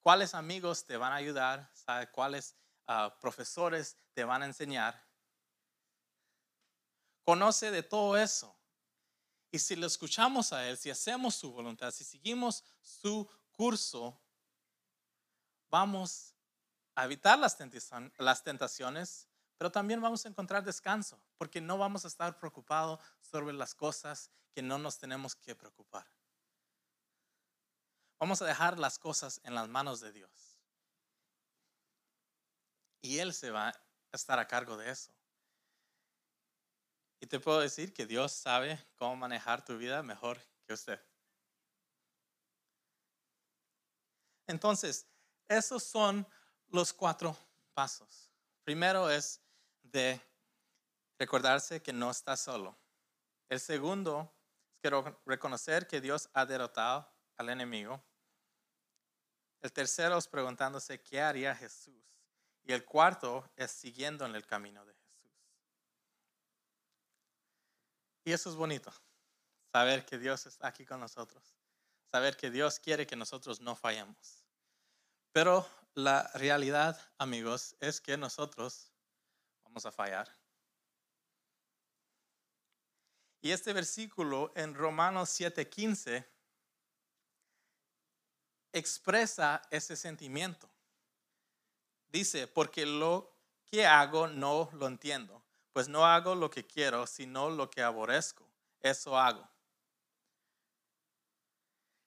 cuáles 0.00 0.34
amigos 0.34 0.84
te 0.84 0.96
van 0.96 1.12
a 1.12 1.16
ayudar, 1.16 1.70
sabe 1.74 2.10
cuáles 2.10 2.56
ah, 2.86 3.16
profesores 3.20 3.96
te 4.12 4.24
van 4.24 4.42
a 4.42 4.46
enseñar. 4.46 5.06
Conoce 7.24 7.70
de 7.70 7.82
todo 7.82 8.16
eso. 8.16 8.59
Y 9.50 9.58
si 9.58 9.76
lo 9.76 9.86
escuchamos 9.86 10.52
a 10.52 10.68
Él, 10.68 10.78
si 10.78 10.90
hacemos 10.90 11.34
su 11.34 11.52
voluntad, 11.52 11.90
si 11.90 12.04
seguimos 12.04 12.62
su 12.80 13.28
curso, 13.50 14.20
vamos 15.68 16.34
a 16.94 17.04
evitar 17.04 17.38
las 17.38 17.56
tentaciones, 18.44 19.28
pero 19.58 19.72
también 19.72 20.00
vamos 20.00 20.24
a 20.24 20.28
encontrar 20.28 20.64
descanso, 20.64 21.20
porque 21.36 21.60
no 21.60 21.78
vamos 21.78 22.04
a 22.04 22.08
estar 22.08 22.38
preocupados 22.38 23.00
sobre 23.20 23.52
las 23.52 23.74
cosas 23.74 24.30
que 24.52 24.62
no 24.62 24.78
nos 24.78 24.98
tenemos 24.98 25.34
que 25.34 25.54
preocupar. 25.54 26.06
Vamos 28.18 28.42
a 28.42 28.46
dejar 28.46 28.78
las 28.78 28.98
cosas 28.98 29.40
en 29.44 29.54
las 29.54 29.68
manos 29.68 30.00
de 30.00 30.12
Dios. 30.12 30.58
Y 33.02 33.18
Él 33.18 33.32
se 33.32 33.50
va 33.50 33.68
a 33.68 33.82
estar 34.12 34.38
a 34.38 34.46
cargo 34.46 34.76
de 34.76 34.90
eso. 34.90 35.12
Y 37.20 37.26
te 37.26 37.38
puedo 37.38 37.60
decir 37.60 37.92
que 37.92 38.06
Dios 38.06 38.32
sabe 38.32 38.82
cómo 38.96 39.14
manejar 39.14 39.64
tu 39.64 39.76
vida 39.76 40.02
mejor 40.02 40.40
que 40.66 40.72
usted. 40.72 41.00
Entonces, 44.46 45.06
esos 45.46 45.84
son 45.84 46.26
los 46.68 46.92
cuatro 46.92 47.36
pasos. 47.74 48.30
Primero 48.64 49.10
es 49.10 49.40
de 49.82 50.20
recordarse 51.18 51.82
que 51.82 51.92
no 51.92 52.10
está 52.10 52.36
solo. 52.36 52.76
El 53.48 53.60
segundo 53.60 54.32
es 54.82 54.92
reconocer 55.26 55.86
que 55.86 56.00
Dios 56.00 56.30
ha 56.32 56.46
derrotado 56.46 57.08
al 57.36 57.50
enemigo. 57.50 58.02
El 59.60 59.72
tercero 59.72 60.16
es 60.16 60.26
preguntándose 60.26 61.02
qué 61.02 61.20
haría 61.20 61.54
Jesús. 61.54 62.02
Y 62.64 62.72
el 62.72 62.84
cuarto 62.84 63.50
es 63.56 63.70
siguiendo 63.70 64.24
en 64.24 64.34
el 64.34 64.46
camino 64.46 64.84
de 64.84 64.94
Jesús. 64.94 65.30
Y 68.30 68.32
eso 68.32 68.48
es 68.48 68.54
bonito, 68.54 68.92
saber 69.72 70.06
que 70.06 70.16
Dios 70.16 70.46
está 70.46 70.68
aquí 70.68 70.86
con 70.86 71.00
nosotros, 71.00 71.42
saber 72.12 72.36
que 72.36 72.48
Dios 72.48 72.78
quiere 72.78 73.04
que 73.04 73.16
nosotros 73.16 73.60
no 73.60 73.74
fallemos. 73.74 74.44
Pero 75.32 75.68
la 75.94 76.30
realidad, 76.34 76.96
amigos, 77.18 77.74
es 77.80 78.00
que 78.00 78.16
nosotros 78.16 78.92
vamos 79.64 79.84
a 79.84 79.90
fallar. 79.90 80.32
Y 83.40 83.50
este 83.50 83.72
versículo 83.72 84.52
en 84.54 84.76
Romanos 84.76 85.30
7:15 85.30 86.24
expresa 88.72 89.60
ese 89.72 89.96
sentimiento. 89.96 90.70
Dice, 92.06 92.46
porque 92.46 92.86
lo 92.86 93.34
que 93.66 93.84
hago 93.88 94.28
no 94.28 94.70
lo 94.74 94.86
entiendo, 94.86 95.39
pues 95.72 95.88
no 95.88 96.04
hago 96.04 96.34
lo 96.34 96.50
que 96.50 96.66
quiero, 96.66 97.06
sino 97.06 97.50
lo 97.50 97.70
que 97.70 97.82
aborrezco. 97.82 98.46
Eso 98.80 99.18
hago. 99.18 99.48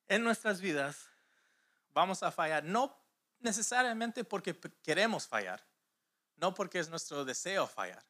En 0.08 0.24
nuestras 0.24 0.60
vidas 0.62 1.08
vamos 1.94 2.24
a 2.24 2.32
fallar, 2.32 2.64
no 2.64 2.96
necesariamente 3.40 4.24
porque 4.24 4.60
queremos 4.84 5.28
fallar, 5.28 5.64
no 6.36 6.54
porque 6.54 6.80
es 6.80 6.90
nuestro 6.90 7.24
deseo 7.26 7.68
fallar. 7.68 8.04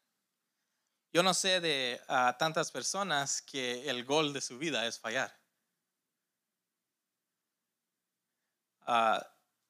Yo 1.11 1.21
no 1.21 1.33
sé 1.33 1.61
de 1.61 2.01
tantas 2.39 2.71
personas 2.71 3.41
que 3.41 3.87
el 3.89 4.03
gol 4.03 4.33
de 4.33 4.41
su 4.41 4.57
vida 4.57 4.85
es 4.87 4.99
fallar. 4.99 5.31
Uh, 8.87 9.19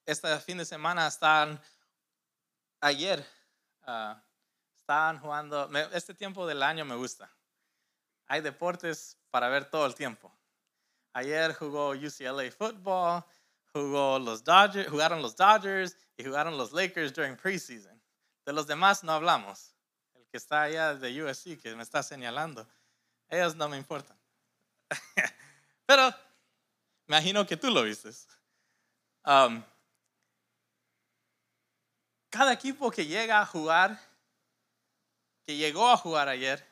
este 0.06 0.40
fin 0.40 0.58
de 0.58 0.64
semana 0.64 1.06
están, 1.06 1.60
ayer, 2.80 3.24
uh, 3.86 4.14
estaban 4.84 5.18
jugando, 5.18 5.70
este 5.94 6.12
tiempo 6.12 6.46
del 6.46 6.62
año 6.62 6.84
me 6.84 6.94
gusta. 6.94 7.30
Hay 8.26 8.42
deportes 8.42 9.18
para 9.30 9.48
ver 9.48 9.64
todo 9.64 9.86
el 9.86 9.94
tiempo. 9.94 10.30
Ayer 11.14 11.54
jugó 11.54 11.92
UCLA 11.92 12.50
Football, 12.52 13.24
jugó 13.72 14.18
los 14.18 14.44
Dodgers, 14.44 14.90
jugaron 14.90 15.22
los 15.22 15.34
Dodgers 15.36 15.96
y 16.18 16.24
jugaron 16.24 16.58
los 16.58 16.72
Lakers 16.72 17.14
during 17.14 17.34
preseason. 17.34 17.98
De 18.44 18.52
los 18.52 18.66
demás 18.66 19.02
no 19.02 19.12
hablamos. 19.12 19.74
El 20.12 20.26
que 20.26 20.36
está 20.36 20.62
allá 20.62 20.94
de 20.94 21.22
USC, 21.22 21.58
que 21.62 21.74
me 21.74 21.82
está 21.82 22.02
señalando, 22.02 22.68
ellos 23.30 23.56
no 23.56 23.70
me 23.70 23.78
importan. 23.78 24.18
Pero 25.86 26.10
me 27.06 27.16
imagino 27.16 27.46
que 27.46 27.56
tú 27.56 27.70
lo 27.70 27.82
viste. 27.84 28.10
Um, 29.24 29.62
cada 32.28 32.52
equipo 32.52 32.90
que 32.90 33.06
llega 33.06 33.40
a 33.40 33.46
jugar, 33.46 33.98
que 35.44 35.56
llegó 35.56 35.88
a 35.88 35.96
jugar 35.96 36.28
ayer, 36.28 36.66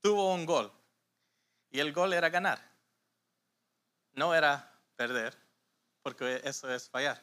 tuvo 0.00 0.34
un 0.34 0.44
gol. 0.46 0.72
Y 1.70 1.80
el 1.80 1.92
gol 1.92 2.12
era 2.12 2.28
ganar. 2.28 2.60
No 4.12 4.34
era 4.34 4.70
perder, 4.96 5.36
porque 6.02 6.40
eso 6.44 6.72
es 6.72 6.88
fallar. 6.88 7.22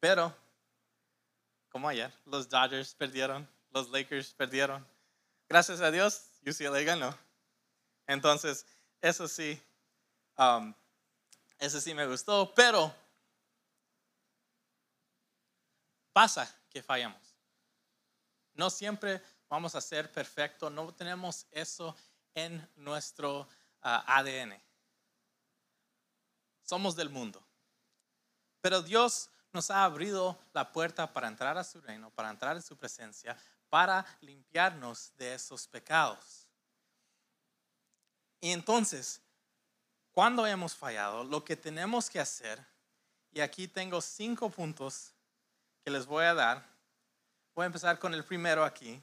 Pero, 0.00 0.36
como 1.70 1.88
ayer, 1.88 2.12
los 2.26 2.48
Dodgers 2.48 2.94
perdieron, 2.94 3.48
los 3.70 3.88
Lakers 3.88 4.34
perdieron. 4.34 4.86
Gracias 5.48 5.80
a 5.80 5.90
Dios, 5.90 6.30
UCLA 6.46 6.82
ganó. 6.82 7.16
Entonces, 8.06 8.66
eso 9.00 9.26
sí, 9.28 9.58
um, 10.36 10.74
eso 11.58 11.80
sí 11.80 11.94
me 11.94 12.06
gustó, 12.06 12.52
pero 12.54 12.94
pasa 16.14 16.50
que 16.70 16.82
fallamos. 16.82 17.20
No 18.54 18.70
siempre 18.70 19.20
vamos 19.50 19.74
a 19.74 19.80
ser 19.80 20.10
perfectos, 20.10 20.72
no 20.72 20.94
tenemos 20.94 21.46
eso 21.50 21.94
en 22.34 22.66
nuestro 22.76 23.46
ah, 23.82 24.04
ADN. 24.06 24.58
Somos 26.62 26.96
del 26.96 27.10
mundo. 27.10 27.44
Pero 28.62 28.80
Dios 28.80 29.28
nos 29.52 29.70
ha 29.70 29.84
abrido 29.84 30.38
la 30.52 30.72
puerta 30.72 31.12
para 31.12 31.28
entrar 31.28 31.58
a 31.58 31.64
su 31.64 31.80
reino, 31.80 32.10
para 32.10 32.30
entrar 32.30 32.56
en 32.56 32.62
su 32.62 32.76
presencia, 32.76 33.36
para 33.68 34.06
limpiarnos 34.20 35.12
de 35.16 35.34
esos 35.34 35.66
pecados. 35.66 36.46
Y 38.40 38.52
entonces, 38.52 39.20
cuando 40.12 40.46
hemos 40.46 40.74
fallado, 40.74 41.24
lo 41.24 41.44
que 41.44 41.56
tenemos 41.56 42.08
que 42.08 42.20
hacer, 42.20 42.64
y 43.32 43.40
aquí 43.40 43.66
tengo 43.66 44.00
cinco 44.00 44.48
puntos 44.48 45.13
que 45.84 45.90
les 45.90 46.06
voy 46.06 46.24
a 46.24 46.34
dar, 46.34 46.64
voy 47.54 47.64
a 47.64 47.66
empezar 47.66 47.98
con 47.98 48.14
el 48.14 48.24
primero 48.24 48.64
aquí. 48.64 49.02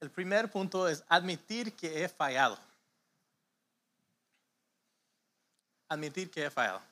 El 0.00 0.10
primer 0.10 0.50
punto 0.50 0.88
es 0.88 1.04
admitir 1.08 1.74
que 1.74 2.04
he 2.04 2.08
fallado. 2.08 2.58
Admitir 5.88 6.30
que 6.30 6.44
he 6.44 6.50
fallado. 6.50 6.82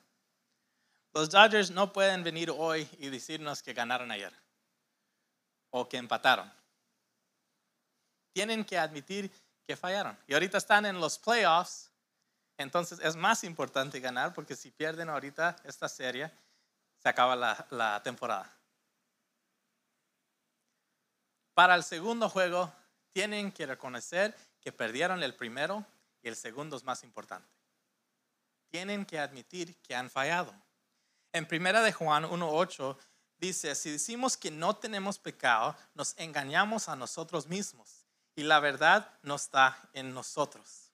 Los 1.13 1.29
Dodgers 1.29 1.69
no 1.69 1.91
pueden 1.91 2.23
venir 2.23 2.49
hoy 2.49 2.87
y 2.99 3.09
decirnos 3.09 3.61
que 3.61 3.73
ganaron 3.73 4.09
ayer 4.11 4.33
o 5.69 5.87
que 5.87 5.97
empataron. 5.97 6.51
Tienen 8.33 8.63
que 8.63 8.77
admitir 8.77 9.31
que 9.65 9.75
fallaron. 9.75 10.17
Y 10.27 10.33
ahorita 10.33 10.57
están 10.57 10.85
en 10.85 10.99
los 10.99 11.17
playoffs, 11.19 11.91
entonces 12.57 12.99
es 12.99 13.15
más 13.15 13.43
importante 13.43 13.99
ganar 13.99 14.33
porque 14.33 14.55
si 14.55 14.71
pierden 14.71 15.09
ahorita 15.09 15.57
esta 15.63 15.89
serie, 15.89 16.31
se 16.97 17.09
acaba 17.09 17.35
la, 17.35 17.67
la 17.71 18.01
temporada. 18.03 18.56
Para 21.57 21.73
el 21.73 21.83
segundo 21.83 22.29
juego, 22.29 22.71
tienen 23.11 23.51
que 23.51 23.65
reconocer 23.65 24.37
que 24.61 24.71
perdieron 24.71 25.23
el 25.23 25.33
primero 25.33 25.83
y 26.21 26.27
el 26.27 26.35
segundo 26.35 26.77
es 26.77 26.83
más 26.83 27.03
importante. 27.03 27.49
Tienen 28.69 29.07
que 29.07 29.17
admitir 29.17 29.75
que 29.77 29.95
han 29.95 30.11
fallado. 30.11 30.53
En 31.33 31.47
primera 31.47 31.81
de 31.81 31.91
Juan 31.91 32.25
1.8 32.25 32.95
dice, 33.39 33.73
si 33.73 33.89
decimos 33.89 34.37
que 34.37 34.51
no 34.51 34.75
tenemos 34.75 35.17
pecado, 35.17 35.75
nos 35.95 36.13
engañamos 36.19 36.89
a 36.89 36.95
nosotros 36.95 37.47
mismos 37.47 38.05
y 38.35 38.43
la 38.43 38.59
verdad 38.59 39.11
no 39.23 39.33
está 39.33 39.89
en 39.93 40.13
nosotros. 40.13 40.91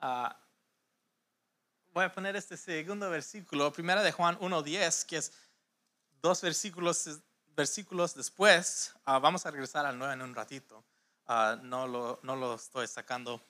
Ah, 0.00 0.36
voy 1.92 2.06
a 2.06 2.12
poner 2.12 2.34
este 2.34 2.56
segundo 2.56 3.08
versículo, 3.08 3.72
primera 3.72 4.02
de 4.02 4.10
Juan 4.10 4.36
1.10, 4.40 5.06
que 5.06 5.18
es 5.18 5.32
dos 6.20 6.42
versículos, 6.42 7.22
versículos 7.56 8.14
después. 8.14 8.94
Ah, 9.04 9.18
vamos 9.18 9.46
a 9.46 9.50
regresar 9.50 9.86
al 9.86 9.98
9 9.98 10.14
en 10.14 10.22
un 10.22 10.34
ratito. 10.34 10.84
Ah, 11.26 11.58
no, 11.62 11.86
lo, 11.86 12.20
no, 12.22 12.36
lo, 12.36 12.54
estoy 12.54 12.86
sacando 12.86 13.40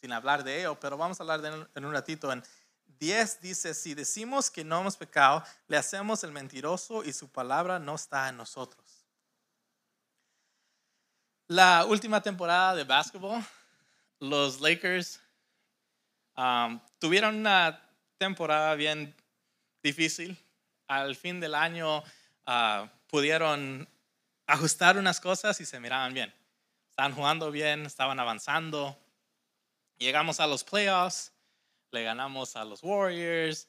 sin 0.00 0.12
hablar 0.12 0.42
de 0.42 0.60
ello, 0.60 0.78
pero 0.80 0.96
vamos 0.96 1.20
a 1.20 1.22
hablar 1.22 1.42
de 1.42 1.66
en 1.74 1.84
un 1.84 1.92
ratito. 1.92 2.32
En 2.32 2.42
10 2.98 3.40
dice, 3.40 3.74
si 3.74 3.94
decimos 3.94 4.50
que 4.50 4.64
no 4.64 4.80
hemos 4.80 4.96
pecado, 4.96 5.44
le 5.68 5.76
hacemos 5.76 6.24
el 6.24 6.32
mentiroso 6.32 7.04
y 7.04 7.12
su 7.12 7.28
palabra 7.28 7.78
no 7.78 7.94
está 7.94 8.28
en 8.28 8.36
nosotros. 8.36 9.06
La 11.46 11.84
última 11.84 12.22
temporada 12.22 12.74
de 12.74 12.84
básquetbol, 12.84 13.42
los 14.20 14.60
Lakers 14.60 15.20
um, 16.36 16.80
tuvieron 16.98 17.36
una 17.36 17.82
temporada 18.18 18.74
bien 18.74 19.14
difícil. 19.82 20.38
Al 20.86 21.16
fin 21.16 21.40
del 21.40 21.54
año 21.54 22.02
uh, 22.46 22.88
pudieron 23.08 23.88
ajustar 24.46 24.98
unas 24.98 25.20
cosas 25.20 25.60
y 25.60 25.66
se 25.66 25.80
miraban 25.80 26.14
bien. 26.14 26.32
Estaban 26.90 27.14
jugando 27.14 27.50
bien, 27.50 27.86
estaban 27.86 28.18
avanzando. 28.20 28.98
Llegamos 29.98 30.40
a 30.40 30.46
los 30.46 30.64
playoffs, 30.64 31.32
le 31.90 32.02
ganamos 32.02 32.56
a 32.56 32.64
los 32.64 32.82
Warriors 32.82 33.68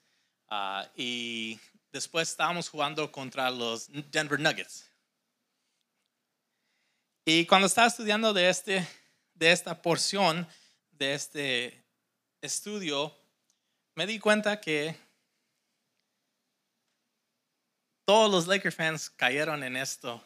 ah, 0.50 0.88
y 0.96 1.60
después 1.92 2.30
estábamos 2.30 2.70
jugando 2.70 3.12
contra 3.12 3.50
los 3.52 3.88
Denver 4.12 4.40
Nuggets. 4.40 4.86
Y 7.26 7.46
cuando 7.46 7.68
estaba 7.68 7.88
estudiando 7.88 8.34
de, 8.34 8.50
este, 8.50 8.88
de 9.36 9.52
esta 9.52 9.82
porción 9.82 10.48
de 10.92 11.14
este 11.14 11.86
estudio, 12.42 13.16
me 13.96 14.08
di 14.08 14.20
cuenta 14.20 14.60
que 14.60 14.96
todos 18.06 18.32
los 18.32 18.48
Lakers 18.48 18.76
fans 18.76 19.10
cayeron 19.10 19.64
en 19.64 19.78
esto 19.78 20.24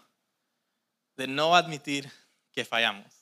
de 1.15 1.27
no 1.27 1.55
admitir 1.55 2.11
que 2.51 2.65
fallamos. 2.65 3.13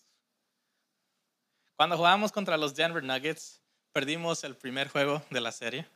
Cuando 1.76 1.98
jugamos 1.98 2.32
contra 2.32 2.58
los 2.58 2.76
Denver 2.76 3.04
Nuggets, 3.04 3.62
perdimos 3.92 4.44
el 4.44 4.56
primer 4.56 4.88
juego 4.90 5.24
de 5.30 5.42
la 5.42 5.52
serie. 5.52 5.88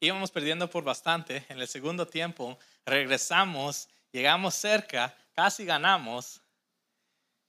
Íbamos 0.00 0.30
perdiendo 0.32 0.68
por 0.68 0.82
bastante. 0.82 1.46
En 1.48 1.60
el 1.60 1.68
segundo 1.68 2.06
tiempo 2.06 2.58
regresamos, 2.84 3.88
llegamos 4.10 4.54
cerca, 4.54 5.16
casi 5.32 5.64
ganamos 5.64 6.42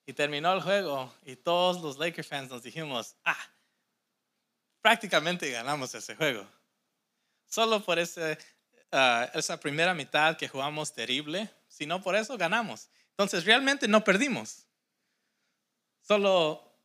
y 0.06 0.14
terminó 0.14 0.54
el 0.54 0.62
juego 0.62 1.14
y 1.24 1.36
todos 1.36 1.82
los 1.82 1.98
Lakers 1.98 2.28
fans 2.28 2.50
nos 2.50 2.62
dijimos, 2.62 3.16
ah, 3.26 3.50
prácticamente 4.82 5.50
ganamos 5.50 5.96
ese 5.96 6.16
juego. 6.16 6.48
Solo 7.54 7.84
por 7.86 8.00
ah, 8.00 9.32
esa 9.36 9.60
primera 9.60 9.94
mitad 9.94 10.36
que 10.38 10.48
jugamos 10.48 10.92
terrible, 10.92 11.52
si 11.68 11.86
no 11.86 12.02
por 12.02 12.16
eso 12.16 12.36
ganamos. 12.36 12.90
Entonces 13.12 13.46
realmente 13.46 13.88
no 13.88 14.04
perdimos. 14.04 14.66
Solo, 16.02 16.76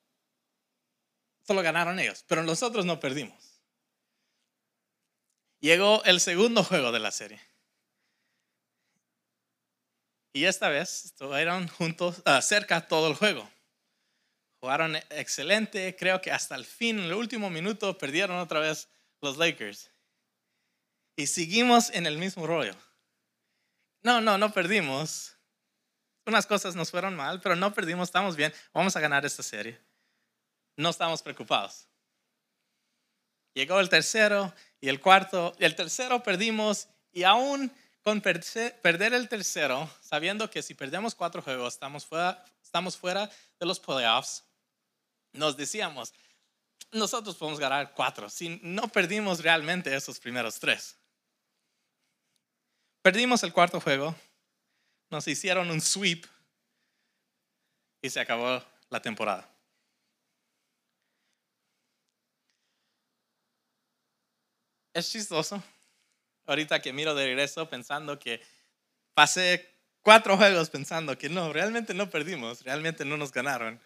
solo 1.41 1.63
ganaron 1.63 1.99
ellos, 1.99 2.23
pero 2.29 2.43
nosotros 2.43 2.85
no 2.85 3.01
perdimos. 3.01 3.63
Llegó 5.61 6.05
el 6.05 6.21
segundo 6.21 6.63
juego 6.63 6.93
de 6.93 6.99
la 6.99 7.13
serie. 7.13 7.41
Y 10.35 10.45
esta 10.45 10.69
vez 10.69 11.07
estuvieron 11.07 11.67
juntos, 11.69 12.23
uh, 12.27 12.43
cerca 12.43 12.87
todo 12.87 13.09
el 13.09 13.15
juego. 13.15 13.49
Jugaron 14.61 14.97
excelente, 14.97 15.97
creo 15.97 16.21
que 16.21 16.31
hasta 16.31 16.57
el 16.57 16.67
fin, 16.67 16.99
en 16.99 17.07
el 17.07 17.15
último 17.15 17.49
minuto, 17.49 17.97
perdieron 17.97 18.37
otra 18.37 18.61
vez 18.61 18.91
los 19.23 19.39
Lakers. 19.39 19.91
Y 21.19 21.27
seguimos 21.27 21.91
en 21.91 22.07
el 22.07 22.17
mismo 22.17 22.47
rollo. 22.47 22.77
No, 24.03 24.21
no, 24.21 24.39
no 24.39 24.53
perdimos 24.53 25.35
unas 26.29 26.47
cosas 26.47 26.77
nos 26.77 26.91
fueron 26.91 27.17
mal, 27.17 27.41
pero 27.41 27.57
no 27.57 27.75
perdimos, 27.75 28.09
estamos 28.09 28.37
bien, 28.37 28.53
vamos 28.73 28.95
a 28.95 29.01
ganar 29.01 29.27
esta 29.27 29.43
serie. 29.43 29.81
No 30.77 30.91
estamos 30.91 31.23
preocupados. 31.23 31.89
Llegó 33.55 33.81
el 33.81 33.89
tercero 33.89 34.55
y 34.81 34.89
el 34.89 35.01
cuarto, 35.01 35.57
el 35.59 35.75
tercero 35.75 36.23
perdimos 36.23 36.87
y 37.11 37.25
aún 37.25 37.73
con 38.03 38.21
perder 38.21 39.13
el 39.13 39.29
tercero, 39.29 39.91
sabiendo 40.01 40.49
que 40.49 40.63
si 40.63 40.75
perdemos 40.75 41.17
cuatro 41.17 41.43
juegos 41.43 41.75
estamos 41.75 42.07
fuera, 42.07 42.45
estamos 42.63 42.97
fuera 42.97 43.29
de 43.59 43.67
los 43.67 43.81
playoffs, 43.81 44.45
nos 45.33 45.57
decíamos, 45.57 46.15
nosotros 46.93 47.35
podemos 47.37 47.59
ganar 47.59 47.93
cuatro, 47.93 48.31
si 48.31 48.61
no 48.63 48.87
perdimos 48.89 49.43
realmente 49.43 49.95
esos 49.95 50.21
primeros 50.21 50.61
tres. 50.61 50.97
Perdimos 53.03 53.43
el 53.43 53.53
cuarto 53.53 53.81
juego, 53.81 54.15
nos 55.11 55.27
hicieron 55.29 55.71
un 55.71 55.81
sweep 55.81 56.27
y 58.03 58.11
se 58.11 58.21
acabó 58.21 58.63
la 58.91 59.01
temporada. 59.01 59.49
Es 64.95 65.11
chistoso. 65.13 65.63
Ahorita 66.47 66.81
que 66.81 66.93
miro 66.93 67.15
de 67.15 67.27
regreso 67.27 67.69
pensando 67.69 68.19
que 68.19 68.43
pasé 69.15 69.79
cuatro 70.03 70.37
juegos 70.37 70.71
pensando 70.71 71.17
que 71.17 71.29
no, 71.29 71.53
realmente 71.53 71.95
no 71.95 72.11
perdimos, 72.11 72.65
realmente 72.65 73.05
no 73.05 73.17
nos 73.17 73.31
ganaron. 73.31 73.81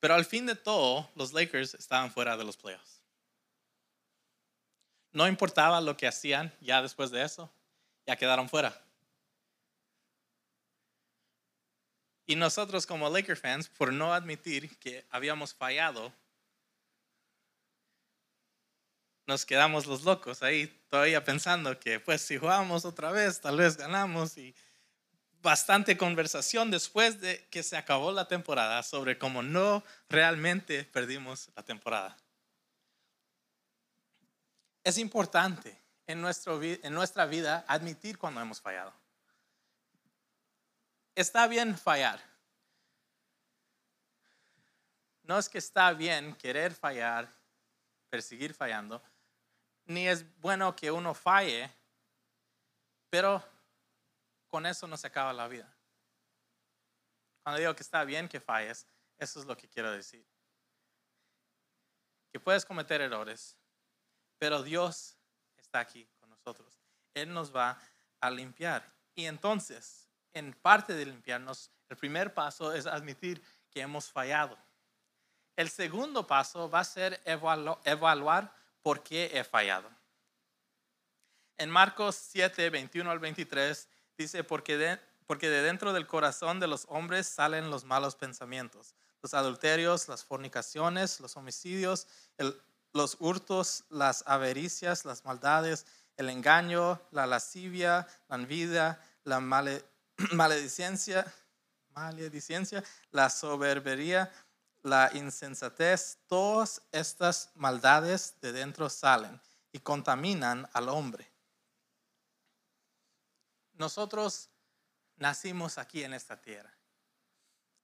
Pero 0.00 0.14
al 0.14 0.24
fin 0.24 0.46
de 0.46 0.56
todo, 0.56 1.10
los 1.14 1.32
Lakers 1.32 1.74
estaban 1.74 2.10
fuera 2.10 2.36
de 2.36 2.44
los 2.44 2.56
playoffs. 2.56 2.97
No 5.18 5.26
importaba 5.26 5.80
lo 5.80 5.96
que 5.96 6.06
hacían 6.06 6.54
ya 6.60 6.80
después 6.80 7.10
de 7.10 7.24
eso, 7.24 7.50
ya 8.06 8.14
quedaron 8.14 8.48
fuera. 8.48 8.80
Y 12.24 12.36
nosotros 12.36 12.86
como 12.86 13.10
Lakers 13.10 13.40
fans, 13.40 13.68
por 13.68 13.92
no 13.92 14.14
admitir 14.14 14.78
que 14.78 15.04
habíamos 15.10 15.52
fallado, 15.52 16.12
nos 19.26 19.44
quedamos 19.44 19.86
los 19.86 20.04
locos 20.04 20.44
ahí 20.44 20.68
todavía 20.88 21.24
pensando 21.24 21.80
que 21.80 21.98
pues 21.98 22.22
si 22.22 22.38
jugamos 22.38 22.84
otra 22.84 23.10
vez, 23.10 23.40
tal 23.40 23.56
vez 23.56 23.76
ganamos 23.76 24.38
y 24.38 24.54
bastante 25.42 25.96
conversación 25.96 26.70
después 26.70 27.20
de 27.20 27.44
que 27.50 27.64
se 27.64 27.76
acabó 27.76 28.12
la 28.12 28.28
temporada 28.28 28.84
sobre 28.84 29.18
cómo 29.18 29.42
no 29.42 29.82
realmente 30.08 30.84
perdimos 30.84 31.50
la 31.56 31.64
temporada. 31.64 32.16
Es 34.88 34.96
importante 34.96 35.78
en, 36.06 36.22
nuestra 36.22 37.26
vida 37.26 37.62
admitir 37.68 38.16
cuando 38.16 38.40
hemos 38.40 38.58
fallado. 38.58 38.90
Está 41.14 41.46
bien 41.46 41.76
fallar. 41.76 42.18
No 45.24 45.36
es 45.38 45.46
que 45.46 45.58
está 45.58 45.92
bien 45.92 46.34
querer 46.36 46.74
fallar, 46.74 47.30
perseguir 48.08 48.54
fallando, 48.54 49.02
ni 49.84 50.08
es 50.08 50.24
bueno 50.40 50.74
que 50.74 50.90
uno 50.90 51.12
falle, 51.12 51.70
pero 53.10 53.44
con 54.46 54.64
eso 54.64 54.86
no 54.86 54.96
se 54.96 55.06
acaba 55.06 55.34
la 55.34 55.48
vida. 55.48 55.70
Cuando 57.42 57.58
digo 57.58 57.76
que 57.76 57.82
está 57.82 58.04
bien 58.04 58.26
que 58.26 58.40
falles, 58.40 58.86
eso 59.18 59.38
es 59.38 59.44
lo 59.44 59.54
que 59.54 59.68
quiero 59.68 59.92
decir. 59.92 60.24
Que 62.32 62.40
puedes 62.40 62.64
cometer 62.64 63.02
errores, 63.02 63.57
pero 64.38 64.62
Dios 64.62 65.16
está 65.56 65.80
aquí 65.80 66.08
con 66.20 66.30
nosotros. 66.30 66.80
Él 67.14 67.32
nos 67.32 67.54
va 67.54 67.78
a 68.20 68.30
limpiar. 68.30 68.90
Y 69.14 69.26
entonces, 69.26 70.08
en 70.32 70.52
parte 70.52 70.94
de 70.94 71.06
limpiarnos, 71.06 71.70
el 71.88 71.96
primer 71.96 72.34
paso 72.34 72.72
es 72.72 72.86
admitir 72.86 73.42
que 73.70 73.80
hemos 73.80 74.10
fallado. 74.10 74.56
El 75.56 75.70
segundo 75.70 76.26
paso 76.26 76.70
va 76.70 76.80
a 76.80 76.84
ser 76.84 77.20
evaluar 77.24 78.54
por 78.82 79.02
qué 79.02 79.30
he 79.34 79.42
fallado. 79.42 79.90
En 81.56 81.70
Marcos 81.70 82.14
7, 82.14 82.70
21 82.70 83.10
al 83.10 83.18
23 83.18 83.88
Dice, 84.18 84.42
porque 84.42 84.76
de, 84.76 84.98
porque 85.26 85.48
de 85.48 85.62
dentro 85.62 85.92
del 85.92 86.08
corazón 86.08 86.58
de 86.58 86.66
los 86.66 86.86
hombres 86.88 87.28
salen 87.28 87.70
los 87.70 87.84
malos 87.84 88.16
pensamientos, 88.16 88.96
los 89.22 89.32
adulterios, 89.32 90.08
las 90.08 90.24
fornicaciones, 90.24 91.20
los 91.20 91.36
homicidios, 91.36 92.08
los 92.92 93.16
hurtos, 93.20 93.84
las 93.90 94.24
avaricias, 94.26 95.04
las 95.04 95.24
maldades, 95.24 95.86
el 96.16 96.30
engaño, 96.30 97.00
la 97.10 97.26
lascivia, 97.26 98.06
la 98.28 98.36
envidia, 98.36 99.00
la 99.24 99.40
maledicencia, 100.32 101.32
maledicencia, 101.90 102.82
la 103.10 103.30
soberbería, 103.30 104.32
la 104.82 105.10
insensatez, 105.14 106.18
todas 106.26 106.82
estas 106.92 107.50
maldades 107.54 108.34
de 108.40 108.52
dentro 108.52 108.88
salen 108.88 109.40
y 109.72 109.80
contaminan 109.80 110.68
al 110.72 110.88
hombre. 110.88 111.30
Nosotros 113.74 114.48
nacimos 115.16 115.78
aquí 115.78 116.02
en 116.02 116.14
esta 116.14 116.40
tierra. 116.40 116.72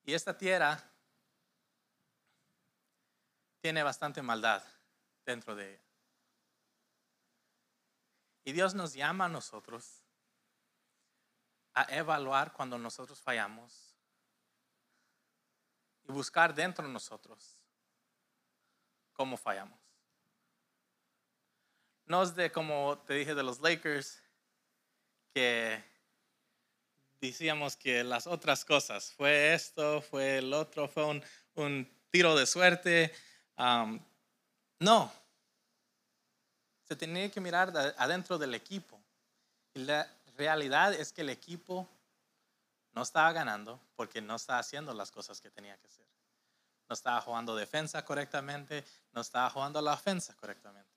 Y 0.05 0.13
esta 0.15 0.37
tierra 0.37 0.83
tiene 3.61 3.83
bastante 3.83 4.21
maldad 4.21 4.63
dentro 5.25 5.55
de 5.55 5.75
ella. 5.75 5.85
Y 8.45 8.53
Dios 8.53 8.75
nos 8.75 8.93
llama 8.93 9.25
a 9.25 9.29
nosotros 9.29 10.03
a 11.73 11.83
evaluar 11.95 12.53
cuando 12.53 12.79
nosotros 12.79 13.21
fallamos 13.21 13.95
y 16.05 16.13
buscar 16.13 16.55
dentro 16.55 16.87
de 16.87 16.93
nosotros 16.93 17.59
cómo 19.13 19.37
fallamos. 19.37 19.79
No 22.07 22.23
es 22.23 22.35
de 22.35 22.53
como 22.53 22.99
te 23.07 23.15
dije 23.15 23.35
de 23.35 23.43
los 23.43 23.61
Lakers, 23.61 24.23
que 25.33 25.83
decíamos 27.21 27.77
que 27.77 28.05
las 28.05 28.27
otras 28.27 28.65
cosas, 28.65 29.13
fue 29.13 29.55
esto, 29.55 30.03
fue 30.03 30.39
el 30.39 30.53
otro, 30.53 30.87
fue 30.89 31.05
un, 31.55 31.91
tiro 32.11 32.37
de 32.37 32.47
suerte. 32.47 33.13
No, 34.79 35.13
se 36.85 36.97
tenía 36.97 37.31
que 37.31 37.41
mirar 37.41 37.73
adentro 37.97 38.39
del 38.39 38.55
equipo. 38.55 39.01
Y 39.73 39.81
la 39.81 40.09
realidad 40.37 40.95
es 40.95 41.13
que 41.13 41.23
el 41.23 41.31
equipo 41.31 41.89
no 42.93 43.03
estaba 43.03 43.33
ganando 43.33 43.81
porque 43.97 44.21
no 44.21 44.37
estaba 44.37 44.61
haciendo 44.61 44.93
las 44.95 45.11
cosas 45.11 45.41
que 45.41 45.51
tenía 45.51 45.77
que 45.77 45.87
hacer. 45.87 46.07
No 46.89 46.95
estaba 46.95 47.21
jugando 47.21 47.57
defensa 47.57 48.05
correctamente, 48.05 48.85
no 49.13 49.23
estaba 49.23 49.51
jugando 49.51 49.81
la 49.81 49.95
ofensa 49.95 50.35
correctamente. 50.35 50.91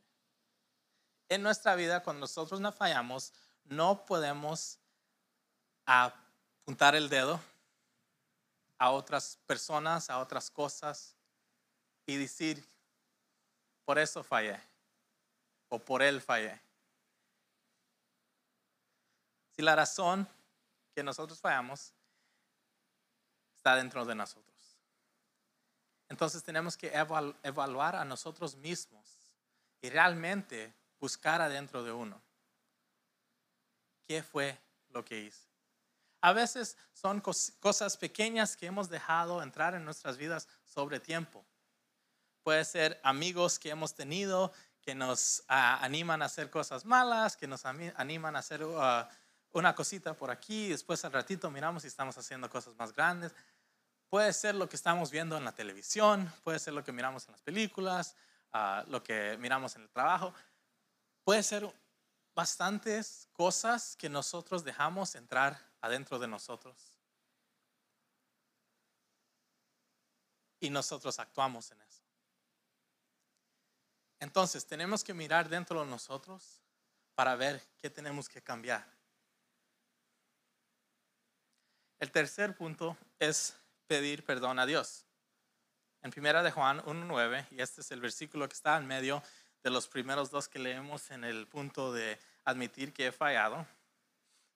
En 1.29 1.41
nuestra 1.41 1.75
vida, 1.75 2.03
cuando 2.03 2.21
nosotros 2.21 2.59
no 2.59 2.71
fallamos, 2.71 3.33
no 3.65 4.05
podemos 4.05 4.79
apuntar 5.85 6.95
el 6.95 7.09
dedo 7.09 7.39
a 8.77 8.91
otras 8.91 9.37
personas, 9.45 10.09
a 10.09 10.19
otras 10.19 10.51
cosas 10.51 11.15
y 12.05 12.17
decir, 12.17 12.65
por 13.87 13.97
eso 13.97 14.21
fallé 14.21 14.59
o 15.69 15.79
por 15.79 16.01
él 16.01 16.19
fallé. 16.21 16.59
Si 19.55 19.61
la 19.61 19.77
razón 19.77 20.27
que 20.93 21.01
nosotros 21.01 21.39
fallamos 21.39 21.93
está 23.55 23.77
dentro 23.77 24.03
de 24.03 24.13
nosotros. 24.13 24.77
Entonces 26.09 26.43
tenemos 26.43 26.75
que 26.75 26.91
evaluar 27.43 27.95
a 27.95 28.03
nosotros 28.03 28.57
mismos 28.57 29.07
y 29.81 29.89
realmente 29.89 30.73
buscar 30.99 31.41
adentro 31.41 31.81
de 31.81 31.93
uno. 31.93 32.21
¿Qué 34.05 34.21
fue 34.21 34.59
lo 34.89 35.05
que 35.05 35.17
hice? 35.17 35.47
A 36.19 36.33
veces 36.33 36.75
son 36.91 37.21
cosas 37.21 37.95
pequeñas 37.95 38.57
que 38.57 38.65
hemos 38.65 38.89
dejado 38.89 39.41
entrar 39.41 39.75
en 39.75 39.85
nuestras 39.85 40.17
vidas 40.17 40.49
sobre 40.65 40.99
tiempo. 40.99 41.45
Puede 42.47 42.63
ser 42.63 42.97
amigos 43.03 43.59
que 43.59 43.71
hemos 43.71 43.93
tenido 43.93 44.53
que 44.79 44.95
nos 44.95 45.43
ah, 45.49 45.83
animan 45.83 46.21
a 46.21 46.27
hacer 46.27 46.49
cosas 46.49 46.85
malas, 46.85 47.35
que 47.35 47.45
nos 47.45 47.65
animan 47.65 48.37
a 48.37 48.39
hacer 48.39 48.65
ah, 48.77 49.09
una 49.51 49.75
cosita 49.75 50.13
por 50.13 50.31
aquí, 50.31 50.69
después 50.69 51.03
al 51.03 51.11
ratito 51.11 51.51
miramos 51.51 51.83
y 51.83 51.87
estamos 51.87 52.17
haciendo 52.17 52.49
cosas 52.49 52.73
más 52.77 52.93
grandes. 52.93 53.35
Puede 54.07 54.31
ser 54.31 54.55
lo 54.55 54.69
que 54.69 54.77
estamos 54.77 55.11
viendo 55.11 55.35
en 55.35 55.43
la 55.43 55.51
televisión, 55.51 56.31
puede 56.41 56.57
ser 56.59 56.73
lo 56.73 56.85
que 56.85 56.93
miramos 56.93 57.27
en 57.27 57.33
las 57.33 57.41
películas, 57.41 58.15
ah, 58.53 58.85
lo 58.87 59.03
que 59.03 59.35
miramos 59.41 59.75
en 59.75 59.81
el 59.81 59.89
trabajo. 59.89 60.33
Puede 61.25 61.43
ser 61.43 61.69
bastantes 62.33 63.27
cosas 63.33 63.97
que 63.97 64.07
nosotros 64.07 64.63
dejamos 64.63 65.15
entrar 65.15 65.59
adentro 65.81 66.17
de 66.17 66.29
nosotros. 66.29 66.93
Y 70.61 70.69
nosotros 70.69 71.19
actuamos 71.19 71.71
en 71.71 71.81
eso. 71.81 72.06
Entonces, 74.19 74.65
tenemos 74.65 75.03
que 75.03 75.13
mirar 75.13 75.49
dentro 75.49 75.81
de 75.81 75.89
nosotros 75.89 76.61
para 77.15 77.35
ver 77.35 77.61
qué 77.77 77.89
tenemos 77.89 78.29
que 78.29 78.41
cambiar. 78.41 78.85
El 81.99 82.11
tercer 82.11 82.55
punto 82.55 82.95
es 83.17 83.55
pedir 83.87 84.23
perdón 84.23 84.59
a 84.59 84.65
Dios. 84.65 85.05
En 86.03 86.11
primera 86.11 86.43
de 86.43 86.51
Juan 86.51 86.79
1.9, 86.83 87.47
y 87.51 87.61
este 87.61 87.81
es 87.81 87.91
el 87.91 88.01
versículo 88.01 88.47
que 88.47 88.53
está 88.53 88.77
en 88.77 88.85
medio, 88.85 89.23
de 89.63 89.71
los 89.71 89.87
primeros 89.87 90.29
dos 90.29 90.47
que 90.47 90.59
leemos 90.59 91.09
en 91.11 91.23
el 91.23 91.47
punto 91.47 91.91
de 91.91 92.19
admitir 92.45 92.93
que 92.93 93.07
he 93.07 93.11
fallado, 93.11 93.65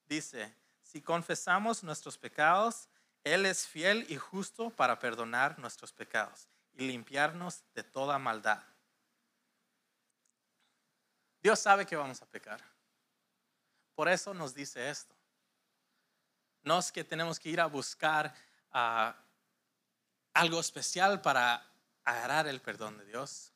dice, 0.07 0.53
si 0.83 1.01
confesamos 1.01 1.83
nuestros 1.83 2.17
pecados, 2.17 2.87
Él 3.23 3.45
es 3.45 3.67
fiel 3.67 4.05
y 4.07 4.17
justo 4.17 4.69
para 4.69 4.99
perdonar 4.99 5.57
nuestros 5.57 5.91
pecados 5.91 6.47
y 6.73 6.87
limpiarnos 6.87 7.63
de 7.73 7.83
toda 7.83 8.19
maldad. 8.19 8.61
Dios 11.41 11.59
sabe 11.59 11.85
que 11.85 11.95
vamos 11.95 12.21
a 12.21 12.25
pecar. 12.25 12.61
Por 13.95 14.07
eso 14.07 14.33
nos 14.33 14.53
dice 14.53 14.89
esto. 14.89 15.15
No 16.63 16.79
es 16.79 16.91
que 16.91 17.03
tenemos 17.03 17.39
que 17.39 17.49
ir 17.49 17.59
a 17.59 17.65
buscar 17.65 18.33
ah, 18.71 19.15
algo 20.33 20.59
especial 20.59 21.21
para 21.21 21.65
agarrar 22.03 22.47
el 22.47 22.61
perdón 22.61 22.97
de 22.97 23.05
Dios. 23.05 23.53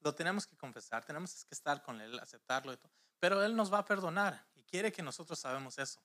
lo 0.00 0.14
tenemos 0.14 0.46
que 0.46 0.56
confesar, 0.56 1.04
tenemos 1.04 1.44
que 1.44 1.54
estar 1.54 1.82
con 1.82 2.00
Él, 2.00 2.18
aceptarlo, 2.18 2.72
y 2.72 2.76
todo, 2.78 2.90
pero 3.18 3.44
Él 3.44 3.54
nos 3.54 3.70
va 3.70 3.78
a 3.78 3.84
perdonar 3.84 4.46
y 4.54 4.62
quiere 4.62 4.90
que 4.90 5.02
nosotros 5.02 5.38
sabemos 5.38 5.78
eso. 5.78 6.00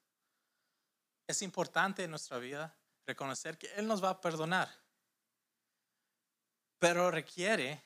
Es 1.28 1.42
importante 1.42 2.04
en 2.04 2.10
nuestra 2.10 2.38
vida 2.38 2.76
reconocer 3.06 3.58
que 3.58 3.74
Él 3.76 3.88
nos 3.88 4.04
va 4.04 4.10
a 4.10 4.22
perdonar, 4.22 4.70
pero 6.78 7.10
requiere 7.10 7.82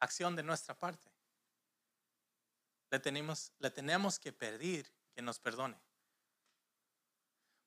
acción 0.00 0.34
de 0.34 0.42
nuestra 0.42 0.74
parte. 0.74 1.17
Le 2.90 2.98
tenemos, 2.98 3.52
le 3.58 3.70
tenemos 3.70 4.18
que 4.18 4.32
pedir 4.32 4.90
que 5.14 5.22
nos 5.22 5.38
perdone. 5.38 5.78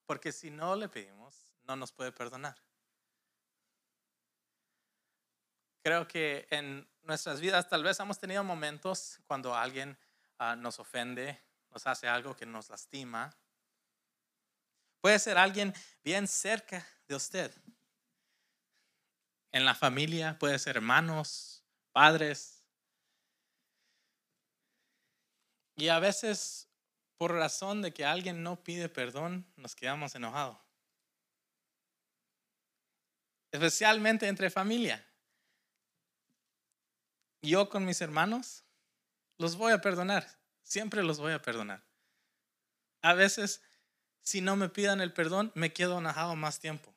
Porque 0.05 0.31
si 0.31 0.49
no 0.49 0.75
le 0.75 0.89
pedimos, 0.89 1.53
no 1.63 1.75
nos 1.75 1.91
puede 1.91 2.11
perdonar. 2.11 2.55
Creo 5.83 6.07
que 6.07 6.47
en 6.51 6.87
nuestras 7.03 7.39
vidas 7.39 7.67
tal 7.67 7.83
vez 7.83 7.99
hemos 7.99 8.19
tenido 8.19 8.43
momentos 8.43 9.19
cuando 9.25 9.55
alguien 9.55 9.97
ah, 10.37 10.55
nos 10.55 10.79
ofende, 10.79 11.41
nos 11.71 11.87
hace 11.87 12.07
algo 12.07 12.35
que 12.35 12.45
nos 12.45 12.69
lastima. 12.69 13.35
Puede 15.01 15.17
ser 15.17 15.37
alguien 15.37 15.73
bien 16.03 16.27
cerca 16.27 16.87
de 17.07 17.15
usted. 17.15 17.51
En 19.51 19.65
la 19.65 19.73
familia, 19.73 20.37
puede 20.39 20.59
ser 20.59 20.77
hermanos, 20.77 21.63
padres. 21.91 22.60
Y 25.81 25.89
a 25.89 25.97
veces, 25.97 26.69
por 27.17 27.31
razón 27.31 27.81
de 27.81 27.91
que 27.91 28.05
alguien 28.05 28.43
no 28.43 28.63
pide 28.63 28.87
perdón, 28.87 29.51
nos 29.55 29.75
quedamos 29.75 30.13
enojados. 30.13 30.59
Especialmente 33.51 34.27
entre 34.27 34.51
familia 34.51 35.03
yo 37.41 37.67
con 37.67 37.83
mis 37.83 37.99
hermanos, 37.99 38.63
los 39.39 39.55
voy 39.55 39.71
a 39.71 39.81
perdonar. 39.81 40.27
Siempre 40.61 41.01
los 41.01 41.17
voy 41.17 41.33
a 41.33 41.41
perdonar. 41.41 41.83
A 43.01 43.15
veces, 43.15 43.63
si 44.21 44.39
no 44.39 44.55
me 44.55 44.69
pidan 44.69 45.01
el 45.01 45.13
perdón, 45.13 45.51
me 45.55 45.73
quedo 45.73 45.97
enojado 45.97 46.35
más 46.35 46.59
tiempo. 46.59 46.93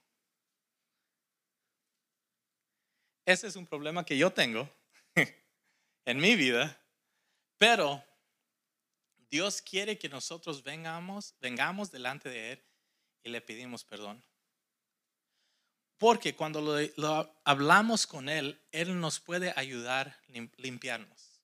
Ese 3.25 3.47
es 3.47 3.57
un 3.57 3.67
problema 3.67 4.05
que 4.05 4.19
yo 4.19 4.31
tengo 4.31 4.69
en 6.05 6.19
mi 6.19 6.37
vida, 6.37 6.79
pero 7.57 8.05
Dios 9.35 9.61
quiere 9.61 9.99
que 9.99 10.09
nosotros 10.09 10.63
vengamos, 10.63 11.35
vengamos 11.41 11.91
delante 11.91 12.29
de 12.29 12.53
Él 12.53 12.65
y 13.25 13.31
le 13.31 13.41
pedimos 13.41 13.83
perdón. 13.83 14.25
Porque 15.99 16.37
cuando 16.37 16.79
hablamos 17.43 18.07
con 18.07 18.29
Él, 18.29 18.63
Él 18.71 19.01
nos 19.01 19.19
puede 19.19 19.53
ayudar 19.57 20.07
a 20.07 20.33
limpiarnos. 20.59 21.41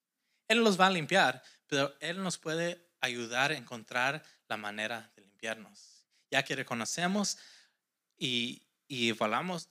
Él 0.46 0.62
nos 0.62 0.81
va 0.81 0.87
a 0.87 0.90
limpiar, 0.90 1.42
pero 1.66 1.92
Él 1.98 2.22
nos 2.22 2.38
puede 2.38 2.81
ayudar 3.00 3.50
a 3.50 3.57
encontrar 3.57 4.22
la 4.46 4.57
manera 4.57 5.11
de 5.16 5.22
limpiarnos. 5.22 6.07
Ya 6.31 6.44
que 6.44 6.55
reconocemos 6.55 7.38
y, 8.16 8.62
y 8.87 9.12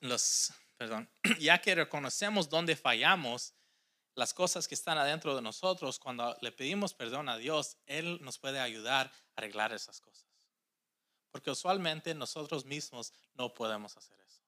los, 0.01 0.51
perdón, 0.75 1.09
ya 1.39 1.61
que 1.61 1.73
reconocemos 1.73 2.49
dónde 2.49 2.75
fallamos, 2.75 3.53
las 4.15 4.33
cosas 4.33 4.67
que 4.67 4.75
están 4.75 4.97
adentro 4.97 5.35
de 5.35 5.41
nosotros, 5.41 5.99
cuando 5.99 6.35
le 6.41 6.51
pedimos 6.51 6.93
perdón 6.93 7.29
a 7.29 7.37
Dios, 7.37 7.77
Él 7.85 8.19
nos 8.21 8.37
puede 8.37 8.59
ayudar 8.59 9.07
a 9.07 9.11
arreglar 9.37 9.71
esas 9.71 10.01
cosas. 10.01 10.27
Porque 11.31 11.51
usualmente 11.51 12.13
nosotros 12.15 12.65
mismos 12.65 13.13
no 13.35 13.53
podemos 13.53 13.95
hacer 13.95 14.19
eso. 14.21 14.41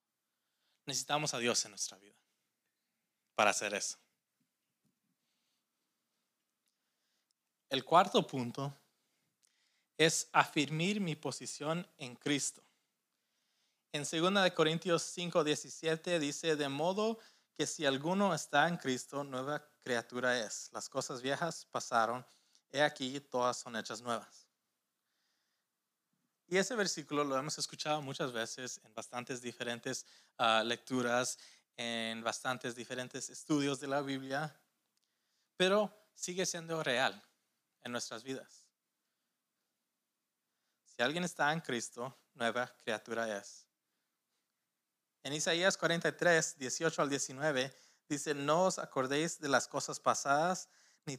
Necesitamos 0.84 1.32
a 1.32 1.38
Dios 1.38 1.64
en 1.64 1.70
nuestra 1.70 1.96
vida 1.98 2.18
para 3.34 3.50
hacer 3.50 3.72
eso. 3.74 3.98
El 7.70 7.84
cuarto 7.84 8.26
punto 8.26 8.76
es 9.96 10.28
afirmar 10.32 11.00
mi 11.00 11.16
posición 11.16 11.88
en 11.96 12.16
Cristo. 12.16 12.62
En 13.92 14.04
2 14.04 14.50
Corintios 14.52 15.02
5, 15.02 15.44
17 15.44 16.18
dice, 16.18 16.56
de 16.56 16.68
modo 16.68 17.18
que 17.54 17.66
si 17.66 17.84
alguno 17.86 18.34
está 18.34 18.68
en 18.68 18.76
Cristo, 18.76 19.24
nueva 19.24 19.64
criatura 19.82 20.38
es. 20.38 20.70
Las 20.72 20.88
cosas 20.88 21.20
viejas 21.22 21.66
pasaron, 21.70 22.24
he 22.70 22.82
aquí, 22.82 23.20
todas 23.20 23.58
son 23.58 23.76
hechas 23.76 24.00
nuevas. 24.00 24.46
Y 26.46 26.58
ese 26.58 26.74
versículo 26.74 27.24
lo 27.24 27.38
hemos 27.38 27.56
escuchado 27.58 28.02
muchas 28.02 28.32
veces 28.32 28.80
en 28.84 28.92
bastantes 28.94 29.40
diferentes 29.40 30.06
ah, 30.38 30.62
lecturas, 30.64 31.38
en 31.76 32.22
bastantes 32.22 32.74
diferentes 32.74 33.30
estudios 33.30 33.80
de 33.80 33.86
la 33.86 34.02
Biblia, 34.02 34.54
pero 35.56 35.90
sigue 36.14 36.44
siendo 36.44 36.82
real 36.82 37.22
en 37.82 37.92
nuestras 37.92 38.22
vidas. 38.22 38.66
Si 40.84 41.02
alguien 41.02 41.24
está 41.24 41.52
en 41.52 41.60
Cristo, 41.60 42.14
nueva 42.34 42.70
criatura 42.84 43.38
es. 43.38 43.66
En 45.24 45.32
Isaías 45.32 45.76
43, 45.76 46.58
18 46.58 47.02
al 47.02 47.08
19, 47.08 47.72
dice, 48.08 48.34
no 48.34 48.64
os 48.64 48.78
acordéis 48.78 49.40
de 49.40 49.48
las 49.48 49.68
cosas 49.68 50.00
pasadas, 50.00 50.68
ni, 51.06 51.18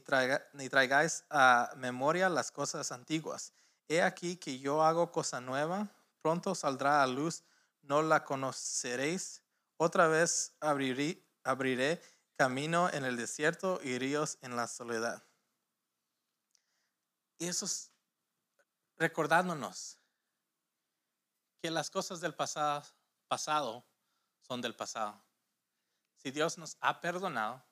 ni 0.52 0.68
traigáis 0.68 1.24
a 1.30 1.72
memoria 1.76 2.28
las 2.28 2.50
cosas 2.50 2.92
antiguas 2.92 3.52
He 3.88 4.02
aquí 4.02 4.36
que 4.36 4.58
yo 4.58 4.82
hago 4.82 5.12
cosa 5.12 5.40
nueva, 5.40 5.88
pronto 6.22 6.54
saldrá 6.54 7.02
a 7.02 7.06
luz, 7.06 7.44
no 7.82 8.02
la 8.02 8.24
conoceréis. 8.24 9.42
Otra 9.76 10.08
vez 10.08 10.54
abriré, 10.60 11.22
abriré 11.42 12.00
camino 12.36 12.88
en 12.90 13.04
el 13.04 13.16
desierto 13.16 13.80
y 13.82 13.98
ríos 13.98 14.38
en 14.40 14.56
la 14.56 14.66
soledad. 14.68 15.22
Y 17.38 17.46
eso 17.46 17.66
es 17.66 17.90
recordándonos 18.96 19.98
que 21.60 21.70
las 21.70 21.90
cosas 21.90 22.20
del 22.20 22.34
pasado, 22.34 22.86
pasado 23.28 23.84
son 24.46 24.60
del 24.60 24.74
pasado. 24.74 25.20
Si 26.16 26.30
Dios 26.30 26.58
nos 26.58 26.76
ha 26.80 27.00
perdonado, 27.00 27.62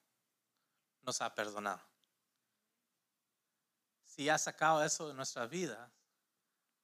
nos 1.02 1.20
ha 1.20 1.35
perdonado. 1.35 1.80
Si 4.04 4.28
ha 4.28 4.38
sacado 4.38 4.85
eso 4.85 5.08
de 5.08 5.14
nuestra 5.14 5.46
vida, 5.46 5.90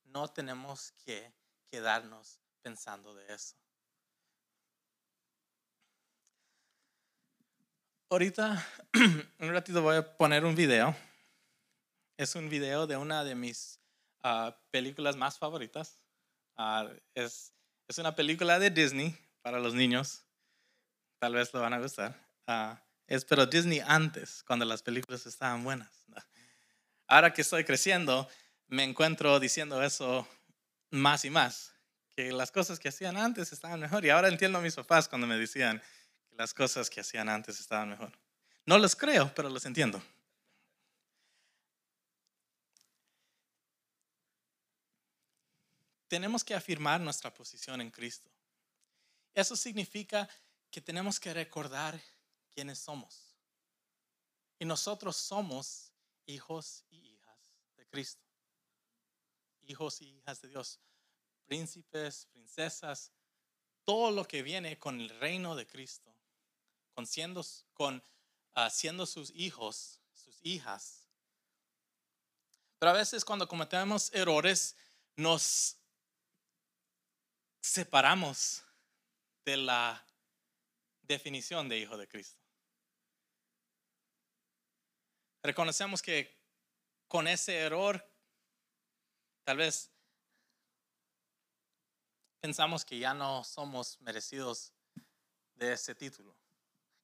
no 0.05 0.29
tenemos 0.29 0.93
que 1.05 1.33
quedarnos 1.71 2.41
pensando 2.63 3.15
de 3.15 3.35
eso. 3.35 3.55
Ahorita, 8.11 8.67
un 9.39 9.53
ratito 9.53 9.83
voy 9.83 9.97
a 9.97 10.17
poner 10.17 10.45
un 10.47 10.55
video. 10.55 10.97
Es 12.17 12.35
un 12.35 12.49
video 12.49 12.87
de 12.87 12.97
una 12.97 13.23
de 13.23 13.35
mis 13.35 13.79
ah, 14.23 14.59
películas 14.71 15.17
más 15.17 15.39
favoritas. 15.39 16.03
Ah, 16.57 16.89
es, 17.15 17.53
es, 17.87 17.99
una 17.99 18.17
película 18.17 18.59
de 18.59 18.71
Disney 18.71 19.28
para 19.49 19.61
los 19.61 19.73
niños. 19.73 20.27
Tal 21.19 21.33
vez 21.33 21.55
lo 21.55 21.63
van 21.63 21.73
a 21.73 21.79
gustar. 21.79 22.15
Uh, 22.47 22.77
es 23.07 23.25
pero 23.25 23.47
Disney 23.47 23.81
antes, 23.81 24.45
cuando 24.47 24.67
las 24.67 24.83
películas 24.83 25.25
estaban 25.25 25.65
buenas. 25.65 26.05
Ahora 27.07 27.33
que 27.33 27.41
estoy 27.41 27.65
creciendo, 27.65 28.29
me 28.67 28.85
encuentro 28.85 29.41
diciendo 29.41 29.83
eso 29.83 30.29
más 30.91 31.25
y 31.25 31.31
más, 31.31 31.73
que 32.15 32.31
las 32.31 32.51
cosas 32.51 32.79
que 32.79 32.91
hacían 32.91 33.17
antes 33.17 33.51
estaban 33.51 33.81
mejor. 33.81 34.05
Y 34.05 34.11
ahora 34.11 34.29
entiendo 34.29 34.59
a 34.59 34.61
mis 34.61 34.75
papás 34.75 35.09
cuando 35.09 35.27
me 35.27 35.39
decían 35.39 35.83
que 36.29 36.37
las 36.37 36.53
cosas 36.53 36.91
que 36.91 37.01
hacían 37.01 37.31
antes 37.31 37.59
estaban 37.59 37.89
mejor. 37.89 38.13
No 38.67 38.77
los 38.77 38.95
creo, 38.95 39.33
pero 39.35 39.49
los 39.49 39.65
entiendo. 39.65 40.03
Tenemos 46.07 46.45
que 46.45 46.55
afirmar 46.55 47.01
nuestra 47.01 47.33
posición 47.33 47.81
en 47.81 47.91
Cristo. 47.91 48.29
Eso 49.39 49.55
significa 49.57 50.29
que 50.71 50.81
tenemos 50.81 51.21
que 51.21 51.33
recordar 51.33 52.01
quiénes 52.51 52.79
somos. 52.79 53.37
Y 54.59 54.65
nosotros 54.65 55.17
somos 55.17 55.93
hijos 56.27 56.85
y 56.91 56.97
hijas 56.97 57.55
de 57.77 57.87
Cristo 57.87 58.29
hijos 59.69 60.01
y 60.01 60.17
hijas 60.17 60.41
de 60.43 60.49
Dios, 60.49 60.81
príncipes, 61.47 62.27
princesas, 62.33 63.13
todo 63.85 64.11
lo 64.11 64.27
que 64.27 64.43
viene 64.43 64.79
con 64.79 65.01
el 65.01 65.09
reino 65.21 65.55
de 65.55 65.67
Cristo, 65.67 66.15
con 66.95 67.07
siendo, 67.07 67.45
con, 67.75 68.03
ah, 68.55 68.71
siendo 68.71 69.07
sus 69.07 69.31
hijos, 69.35 70.01
sus 70.13 70.39
hijas. 70.43 71.07
Pero 72.79 72.91
a 72.91 72.95
veces 72.95 73.25
cuando 73.25 73.49
cometemos 73.49 74.13
errores, 74.13 74.77
nos 75.17 75.77
separamos 77.61 78.63
de 79.51 79.57
la 79.57 80.07
definición 81.03 81.69
de 81.69 81.79
hijo 81.79 81.97
de 81.97 82.07
Cristo. 82.07 82.41
Reconocemos 85.43 86.03
que 86.03 86.37
con 87.09 87.27
ese 87.27 87.57
error 87.59 88.05
Tal 89.49 89.57
vez 89.57 89.91
pensamos 92.39 92.85
que 92.85 92.99
ya 92.99 93.15
no 93.15 93.43
somos 93.45 93.99
merecidos 94.03 94.75
de 95.55 95.73
ese 95.73 95.95
título, 95.95 96.37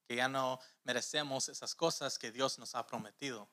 que 0.06 0.16
ya 0.16 0.28
no 0.28 0.60
merecemos 0.82 1.48
esas 1.48 1.74
cosas 1.74 2.18
que 2.18 2.30
Dios 2.30 2.58
nos 2.58 2.74
ha 2.74 2.86
prometido. 2.86 3.48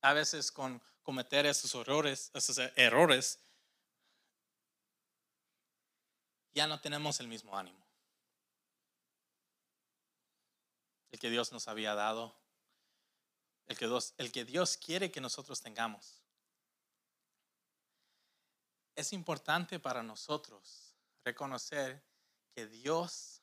A 0.00 0.14
veces 0.14 0.50
con 0.50 0.82
cometer 1.02 1.44
esos 1.44 1.74
errores, 1.74 2.30
esos 2.32 2.56
errores, 2.76 3.38
ya 6.52 6.66
no 6.66 6.80
tenemos 6.80 7.20
el 7.20 7.28
mismo 7.28 7.56
ánimo. 7.56 7.86
El 11.12 11.18
que 11.18 11.30
Dios 11.30 11.52
nos 11.52 11.68
había 11.68 11.94
dado, 11.94 12.36
el 13.66 13.76
que 13.76 13.86
Dios, 13.86 14.14
el 14.18 14.32
que 14.32 14.44
Dios 14.44 14.76
quiere 14.76 15.10
que 15.10 15.20
nosotros 15.20 15.60
tengamos. 15.60 16.22
Es 18.94 19.12
importante 19.12 19.78
para 19.78 20.02
nosotros 20.02 20.94
reconocer 21.24 22.04
que 22.52 22.66
Dios 22.66 23.42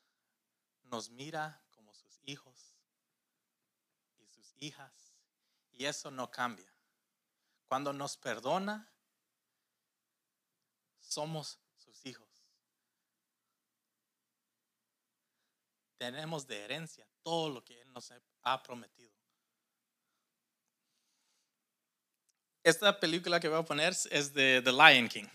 nos 0.84 1.10
mira 1.10 1.62
como 1.70 1.94
sus 1.94 2.20
hijos 2.24 2.74
y 4.18 4.26
sus 4.26 4.54
hijas 4.58 5.14
y 5.72 5.86
eso 5.86 6.10
no 6.10 6.30
cambia. 6.30 6.70
Cuando 7.68 7.92
nos 7.92 8.16
perdona, 8.16 8.90
somos 11.00 11.58
sus 11.76 12.04
hijos. 12.06 12.27
Tenemos 15.98 16.46
de 16.46 16.64
herencia 16.64 17.06
todo 17.22 17.50
lo 17.50 17.64
que 17.64 17.80
Él 17.80 17.92
nos 17.92 18.12
ha 18.42 18.62
prometido. 18.62 19.12
Esta 22.62 22.98
película 22.98 23.40
que 23.40 23.48
voy 23.48 23.58
a 23.58 23.64
poner 23.64 23.92
es 24.10 24.32
de 24.32 24.62
The 24.62 24.72
Lion 24.72 25.08
King. 25.08 25.26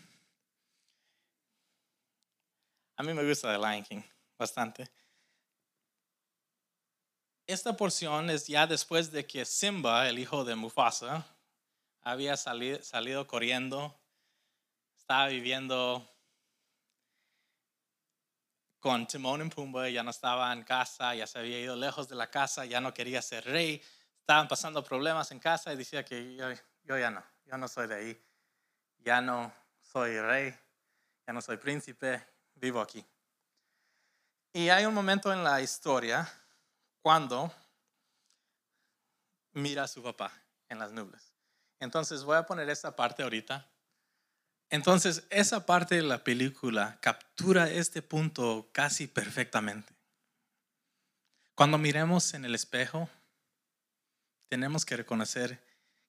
A 2.96 3.04
mí 3.04 3.14
me 3.14 3.28
gusta 3.28 3.52
The 3.52 3.58
Lion 3.58 3.84
King 3.84 4.02
bastante. 4.38 4.90
Esta 7.46 7.76
porción 7.76 8.30
es 8.30 8.48
ya 8.48 8.66
después 8.66 9.12
de 9.12 9.26
que 9.26 9.46
Simba, 9.46 10.08
el 10.08 10.20
hijo 10.20 10.46
de 10.46 10.56
Mufasa, 10.56 11.26
había 12.02 12.38
salido, 12.38 13.28
corriendo, 13.28 13.94
estaba 14.98 15.28
viviendo 15.28 16.08
con 18.84 19.08
Timón 19.08 19.48
y 19.48 19.50
Pumba, 19.50 19.88
ya 19.88 20.04
no 20.04 20.12
estaba 20.12 20.52
en 20.52 20.64
casa, 20.64 21.16
ya 21.16 21.26
se 21.26 21.40
había 21.40 21.58
ido 21.58 21.74
lejos 21.74 22.10
de 22.10 22.16
la 22.16 22.30
casa, 22.30 22.66
ya 22.66 22.82
no 22.82 22.94
quería 22.94 23.22
ser 23.22 23.46
rey, 23.46 23.82
estaban 24.20 24.50
pasando 24.50 24.84
problemas 24.84 25.32
en 25.32 25.40
casa 25.40 25.72
y 25.72 25.78
decía 25.78 26.04
que 26.04 26.36
yo, 26.36 26.50
yo 26.84 26.98
ya 26.98 27.10
no, 27.10 27.24
yo 27.46 27.58
no 27.58 27.70
soy 27.70 27.88
de 27.88 27.96
ahí, 27.96 28.26
ya 29.00 29.22
no 29.22 29.54
soy 29.80 30.20
rey, 30.20 30.54
ya 31.26 31.32
no 31.32 31.42
soy 31.42 31.56
príncipe, 31.56 32.28
vivo 32.56 32.82
aquí. 32.82 33.06
Y 34.52 34.68
hay 34.68 34.86
un 34.86 34.94
momento 34.94 35.32
en 35.32 35.46
la 35.46 35.62
historia 35.62 36.30
cuando 37.02 37.54
mira 39.54 39.84
a 39.84 39.88
su 39.88 40.04
papá 40.04 40.30
en 40.68 40.80
las 40.80 40.92
nubes. 40.92 41.34
Entonces 41.80 42.26
voy 42.26 42.36
a 42.36 42.46
poner 42.46 42.70
esta 42.70 42.94
parte 42.94 43.24
ahorita. 43.24 43.66
Entonces 44.74 45.24
esa 45.30 45.68
parte 45.68 45.94
de 45.94 46.02
la 46.02 46.24
película 46.24 46.98
captura 47.00 47.70
este 47.70 48.02
punto 48.02 48.72
casi 48.74 49.06
perfectamente. 49.06 49.94
Cuando 51.54 51.78
miremos 51.78 52.34
en 52.34 52.44
el 52.44 52.56
espejo, 52.56 53.08
tenemos 54.50 54.84
que 54.84 54.98
reconocer 54.98 55.60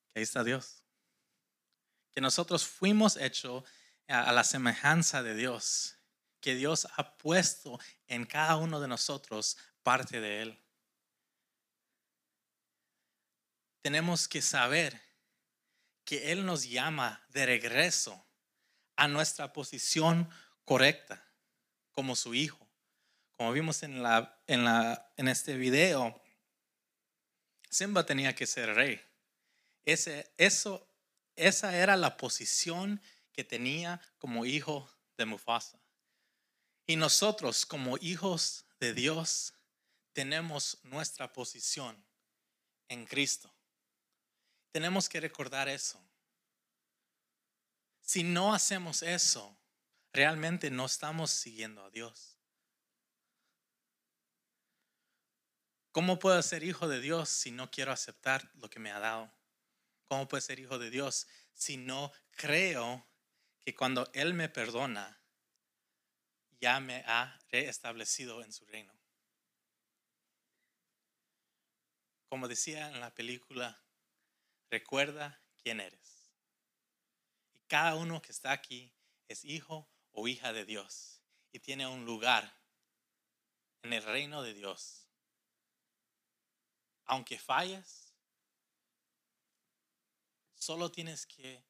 que 0.08 0.20
ahí 0.20 0.22
está 0.22 0.42
Dios. 0.42 0.82
Que 2.10 2.22
nosotros 2.22 2.66
fuimos 2.66 3.18
hechos 3.18 3.64
a 4.08 4.32
la 4.32 4.44
semejanza 4.44 5.22
de 5.22 5.34
Dios. 5.34 5.98
Que 6.40 6.54
Dios 6.54 6.88
ha 6.96 7.18
puesto 7.18 7.78
en 8.06 8.24
cada 8.24 8.56
uno 8.56 8.80
de 8.80 8.88
nosotros 8.88 9.58
parte 9.82 10.22
de 10.22 10.40
Él. 10.40 10.64
Tenemos 13.82 14.26
que 14.26 14.40
saber 14.40 14.98
que 16.06 16.32
Él 16.32 16.46
nos 16.46 16.66
llama 16.66 17.22
de 17.28 17.44
regreso 17.44 18.24
a 18.96 19.08
nuestra 19.08 19.52
posición 19.52 20.28
correcta 20.64 21.24
como 21.92 22.16
su 22.16 22.34
hijo. 22.34 22.68
Como 23.32 23.52
vimos 23.52 23.82
en, 23.82 24.02
la, 24.02 24.40
en, 24.46 24.64
la, 24.64 25.12
en 25.16 25.28
este 25.28 25.56
video, 25.56 26.22
Simba 27.68 28.06
tenía 28.06 28.34
que 28.34 28.46
ser 28.46 28.74
rey. 28.74 29.00
Ese, 29.84 30.32
eso, 30.38 30.88
esa 31.36 31.76
era 31.76 31.96
la 31.96 32.16
posición 32.16 33.02
que 33.32 33.44
tenía 33.44 34.00
como 34.18 34.46
hijo 34.46 34.88
de 35.16 35.26
Mufasa. 35.26 35.80
Y 36.86 36.96
nosotros 36.96 37.66
como 37.66 37.96
hijos 37.98 38.66
de 38.78 38.94
Dios 38.94 39.54
tenemos 40.12 40.78
nuestra 40.84 41.32
posición 41.32 42.04
en 42.88 43.06
Cristo. 43.06 43.52
Tenemos 44.70 45.08
que 45.08 45.20
recordar 45.20 45.68
eso. 45.68 46.00
Si 48.04 48.22
no 48.22 48.52
hacemos 48.52 49.02
eso, 49.02 49.58
realmente 50.12 50.70
no 50.70 50.84
estamos 50.84 51.30
siguiendo 51.30 51.82
a 51.82 51.90
Dios. 51.90 52.38
¿Cómo 55.90 56.18
puedo 56.18 56.40
ser 56.42 56.64
hijo 56.64 56.86
de 56.86 57.00
Dios 57.00 57.30
si 57.30 57.50
no 57.50 57.70
quiero 57.70 57.92
aceptar 57.92 58.50
lo 58.56 58.68
que 58.68 58.78
me 58.78 58.90
ha 58.90 58.98
dado? 58.98 59.32
¿Cómo 60.04 60.28
puedo 60.28 60.42
ser 60.42 60.60
hijo 60.60 60.78
de 60.78 60.90
Dios 60.90 61.26
si 61.54 61.78
no 61.78 62.12
creo 62.32 63.08
que 63.64 63.74
cuando 63.74 64.10
Él 64.12 64.34
me 64.34 64.50
perdona, 64.50 65.18
ya 66.60 66.80
me 66.80 67.04
ha 67.06 67.40
reestablecido 67.48 68.42
en 68.42 68.52
su 68.52 68.66
reino? 68.66 68.92
Como 72.28 72.48
decía 72.48 72.88
en 72.88 73.00
la 73.00 73.14
película 73.14 73.82
Recuerda 74.70 75.40
quién 75.62 75.80
eres. 75.80 76.23
Cada 77.74 77.96
uno 77.96 78.22
que 78.22 78.30
está 78.30 78.52
aquí 78.52 78.94
es 79.26 79.44
hijo 79.44 79.90
o 80.12 80.28
hija 80.28 80.52
de 80.52 80.64
Dios 80.64 81.20
y 81.50 81.58
tiene 81.58 81.88
un 81.88 82.04
lugar 82.04 82.56
en 83.82 83.92
el 83.92 84.00
reino 84.04 84.44
de 84.44 84.54
Dios. 84.54 85.08
Aunque 87.06 87.36
falles, 87.36 88.14
solo 90.54 90.92
tienes 90.92 91.26
que 91.26 91.64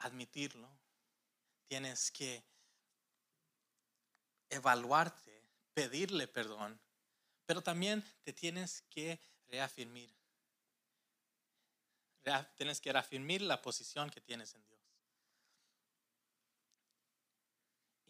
admitirlo, 0.00 0.68
tienes 1.64 2.10
que 2.10 2.44
evaluarte, 4.50 5.42
pedirle 5.72 6.28
perdón, 6.28 6.78
pero 7.46 7.62
también 7.62 8.04
te 8.24 8.34
tienes 8.34 8.82
que 8.90 9.18
reafirmar 9.48 10.10
tienes 12.56 12.80
que 12.80 12.92
reafirmar 12.92 13.40
la 13.40 13.62
posición 13.62 14.10
que 14.10 14.20
tienes 14.20 14.54
en 14.54 14.64
Dios. 14.66 14.81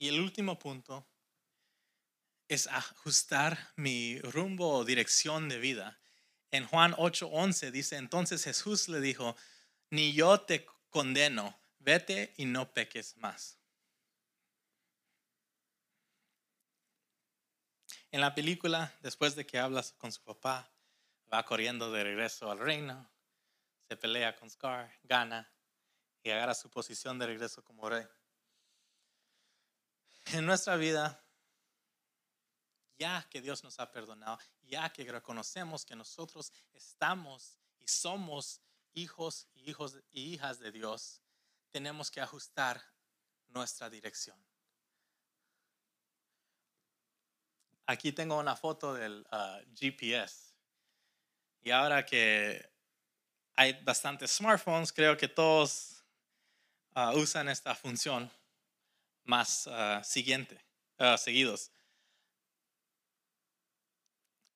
Y 0.03 0.09
el 0.09 0.19
último 0.19 0.59
punto 0.59 1.07
es 2.49 2.67
ajustar 2.67 3.73
mi 3.77 4.19
rumbo 4.19 4.79
o 4.79 4.85
dirección 4.85 5.49
de 5.49 5.61
vida. 5.61 6.01
En 6.51 6.67
Juan 6.67 6.93
8:11 6.95 7.71
dice, 7.71 7.99
entonces 7.99 8.43
Jesús 8.43 8.89
le 8.89 9.01
dijo, 9.01 9.37
ni 9.91 10.13
yo 10.13 10.41
te 10.41 10.67
condeno, 10.91 11.57
vete 11.79 12.35
y 12.37 12.47
no 12.47 12.73
peques 12.73 13.17
más. 13.19 13.61
En 18.11 18.21
la 18.21 18.35
película, 18.35 18.93
después 19.03 19.37
de 19.37 19.47
que 19.47 19.61
hablas 19.61 19.93
con 19.93 20.11
su 20.11 20.21
papá, 20.25 20.69
va 21.33 21.45
corriendo 21.45 21.93
de 21.93 22.03
regreso 22.03 22.51
al 22.51 22.59
reino 22.59 23.09
se 23.87 23.97
pelea 23.97 24.35
con 24.35 24.51
Scar, 24.51 24.93
gana 25.05 25.49
y 26.25 26.31
agarra 26.31 26.55
su 26.55 26.69
posición 26.69 27.21
de 27.21 27.27
regreso 27.27 27.63
como 27.63 27.89
rey. 27.89 28.05
En 30.27 30.47
nuestra 30.47 30.77
vida, 30.77 31.23
ya 32.99 33.27
que 33.29 33.41
Dios 33.41 33.65
nos 33.65 33.79
ha 33.81 33.91
perdonado, 33.91 34.39
ya 34.63 34.93
que 34.93 35.05
reconocemos 35.05 35.85
que 35.85 35.97
nosotros 35.97 36.53
estamos 36.73 37.59
y 37.79 37.89
somos 37.89 38.61
hijos 38.95 39.49
y 39.55 39.71
hijos 39.71 39.99
y 40.11 40.35
hijas 40.35 40.59
de 40.59 40.71
Dios, 40.71 41.21
tenemos 41.71 42.11
que 42.11 42.21
ajustar 42.21 42.83
nuestra 43.49 43.91
dirección. 43.91 44.39
Aquí 47.87 48.13
tengo 48.13 48.39
una 48.39 48.57
foto 48.57 48.95
del 48.95 49.27
ah, 49.31 49.61
GPS. 49.75 50.55
Y 51.63 51.71
ahora 51.71 52.07
que 52.07 52.71
hay 53.55 53.73
bastantes 53.83 54.31
smartphones, 54.31 54.93
creo 54.93 55.17
que 55.17 55.29
todos 55.29 56.05
ah, 56.95 57.13
usan 57.15 57.49
esta 57.49 57.75
función 57.75 58.31
más 59.25 59.67
ah, 59.69 60.03
siguiente, 60.05 60.65
ah, 60.99 61.17
seguidos. 61.17 61.71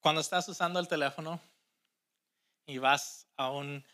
Cuando 0.01 0.21
estás 0.21 0.49
usando 0.49 0.79
el 0.79 0.89
teléfono 0.89 1.41
y 2.67 2.79
vas 2.79 3.27
a, 3.37 3.51
un, 3.51 3.85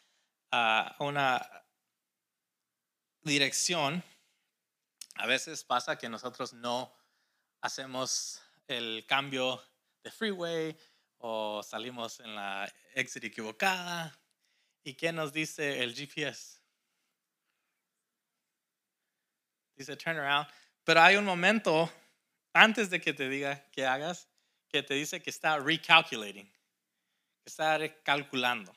a 0.51 0.97
una 0.99 1.65
dirección, 3.23 4.03
a 5.15 5.27
veces 5.27 5.65
pasa 5.65 5.97
que 5.97 6.09
nosotros 6.09 6.53
no 6.53 6.93
hacemos 7.61 8.43
el 8.67 9.07
cambio 9.07 9.63
de 10.03 10.11
freeway 10.11 10.77
o 11.19 11.63
salimos 11.63 12.21
en 12.21 12.35
la 12.35 12.73
exit 12.95 13.25
equivocada. 13.25 14.19
¿Y 14.85 14.95
qué 14.95 15.13
nos 15.13 15.33
dice 15.33 15.83
el 15.83 15.95
GPS? 15.95 16.61
Dice 19.77 19.97
turn 19.97 20.19
around. 20.19 20.49
Pero 20.85 21.01
hay 21.01 21.17
un 21.17 21.25
momento 21.25 21.91
antes 22.53 22.91
de 22.91 23.01
que 23.01 23.13
te 23.13 23.29
diga 23.29 23.65
que 23.71 23.87
hagas 23.87 24.29
que 24.69 24.83
te 24.83 24.95
dice 24.95 25.23
que 25.23 25.29
está 25.29 25.59
recalculating, 25.59 26.51
está 27.45 27.77
recalculando. 27.77 28.75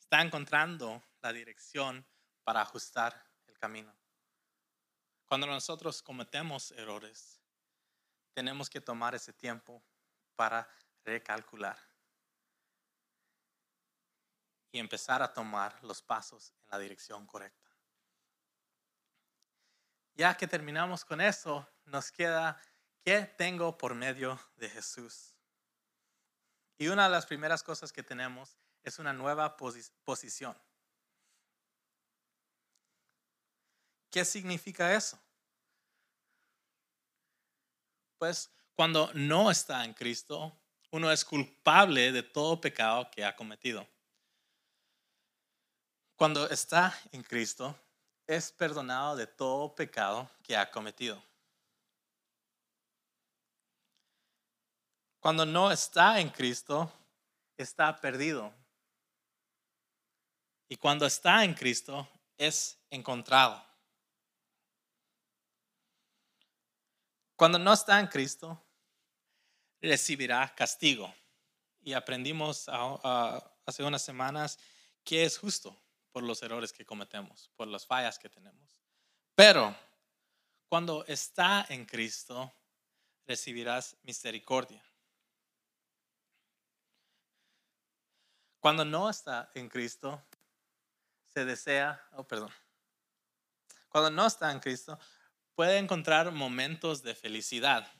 Está 0.00 0.22
encontrando 0.22 1.02
la 1.20 1.32
dirección 1.32 2.06
para 2.42 2.62
ajustar 2.62 3.28
el 3.46 3.58
camino. 3.58 3.94
Cuando 5.26 5.46
nosotros 5.46 6.02
cometemos 6.02 6.70
errores, 6.70 7.42
tenemos 8.32 8.70
que 8.70 8.80
tomar 8.80 9.14
ese 9.14 9.32
tiempo 9.32 9.82
para 10.34 10.66
recalcular 11.04 11.78
y 14.72 14.78
empezar 14.78 15.22
a 15.22 15.32
tomar 15.32 15.82
los 15.82 16.00
pasos 16.00 16.54
en 16.62 16.70
la 16.70 16.78
dirección 16.78 17.26
correcta. 17.26 17.65
Ya 20.16 20.34
que 20.36 20.46
terminamos 20.46 21.04
con 21.04 21.20
eso, 21.20 21.68
nos 21.84 22.10
queda 22.10 22.60
qué 23.04 23.22
tengo 23.22 23.76
por 23.76 23.94
medio 23.94 24.40
de 24.56 24.70
Jesús. 24.70 25.34
Y 26.78 26.88
una 26.88 27.04
de 27.04 27.10
las 27.10 27.26
primeras 27.26 27.62
cosas 27.62 27.92
que 27.92 28.02
tenemos 28.02 28.56
es 28.82 28.98
una 28.98 29.12
nueva 29.12 29.56
posición. 29.56 30.56
¿Qué 34.10 34.24
significa 34.24 34.94
eso? 34.94 35.18
Pues 38.18 38.50
cuando 38.74 39.10
no 39.12 39.50
está 39.50 39.84
en 39.84 39.92
Cristo, 39.92 40.58
uno 40.90 41.12
es 41.12 41.24
culpable 41.24 42.12
de 42.12 42.22
todo 42.22 42.60
pecado 42.60 43.10
que 43.10 43.24
ha 43.24 43.36
cometido. 43.36 43.86
Cuando 46.16 46.48
está 46.48 46.98
en 47.12 47.22
Cristo, 47.22 47.78
es 48.26 48.50
perdonado 48.52 49.16
de 49.16 49.26
todo 49.26 49.74
pecado 49.74 50.28
que 50.42 50.56
ha 50.56 50.70
cometido. 50.70 51.22
Cuando 55.20 55.44
no 55.44 55.70
está 55.70 56.20
en 56.20 56.30
Cristo, 56.30 56.92
está 57.56 58.00
perdido. 58.00 58.52
Y 60.68 60.76
cuando 60.76 61.06
está 61.06 61.44
en 61.44 61.54
Cristo, 61.54 62.08
es 62.36 62.78
encontrado. 62.90 63.64
Cuando 67.36 67.58
no 67.58 67.72
está 67.72 68.00
en 68.00 68.06
Cristo, 68.06 68.60
recibirá 69.80 70.54
castigo. 70.54 71.12
Y 71.82 71.92
aprendimos 71.92 72.68
hace 72.68 73.82
unas 73.84 74.02
semanas 74.02 74.58
que 75.04 75.24
es 75.24 75.38
justo 75.38 75.76
por 76.16 76.22
los 76.22 76.42
errores 76.42 76.72
que 76.72 76.86
cometemos, 76.86 77.50
por 77.56 77.68
las 77.68 77.84
fallas 77.84 78.18
que 78.18 78.30
tenemos. 78.30 78.80
Pero 79.34 79.76
cuando 80.66 81.04
está 81.04 81.66
en 81.68 81.84
Cristo, 81.84 82.50
recibirás 83.26 83.98
misericordia. 84.02 84.82
Cuando 88.60 88.82
no 88.86 89.10
está 89.10 89.50
en 89.52 89.68
Cristo, 89.68 90.22
se 91.34 91.44
desea, 91.44 92.02
oh 92.12 92.24
perdón, 92.24 92.50
cuando 93.90 94.10
no 94.10 94.26
está 94.26 94.50
en 94.52 94.60
Cristo, 94.60 94.98
puede 95.54 95.76
encontrar 95.76 96.32
momentos 96.32 97.02
de 97.02 97.14
felicidad. 97.14 97.92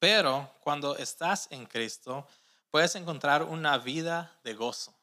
Pero 0.00 0.56
cuando 0.58 0.96
estás 0.96 1.46
en 1.52 1.66
Cristo, 1.66 2.26
puedes 2.68 2.96
encontrar 2.96 3.44
una 3.44 3.78
vida 3.78 4.40
de 4.42 4.54
gozo. 4.54 4.99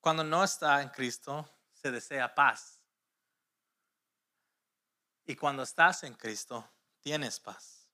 Cuando 0.00 0.24
no 0.24 0.42
está 0.42 0.82
en 0.82 0.88
Cristo, 0.88 1.48
se 1.72 1.90
desea 1.90 2.34
paz. 2.34 2.80
Y 5.26 5.36
cuando 5.36 5.62
estás 5.62 6.02
en 6.04 6.14
Cristo, 6.14 6.68
tienes 7.00 7.38
paz. 7.38 7.86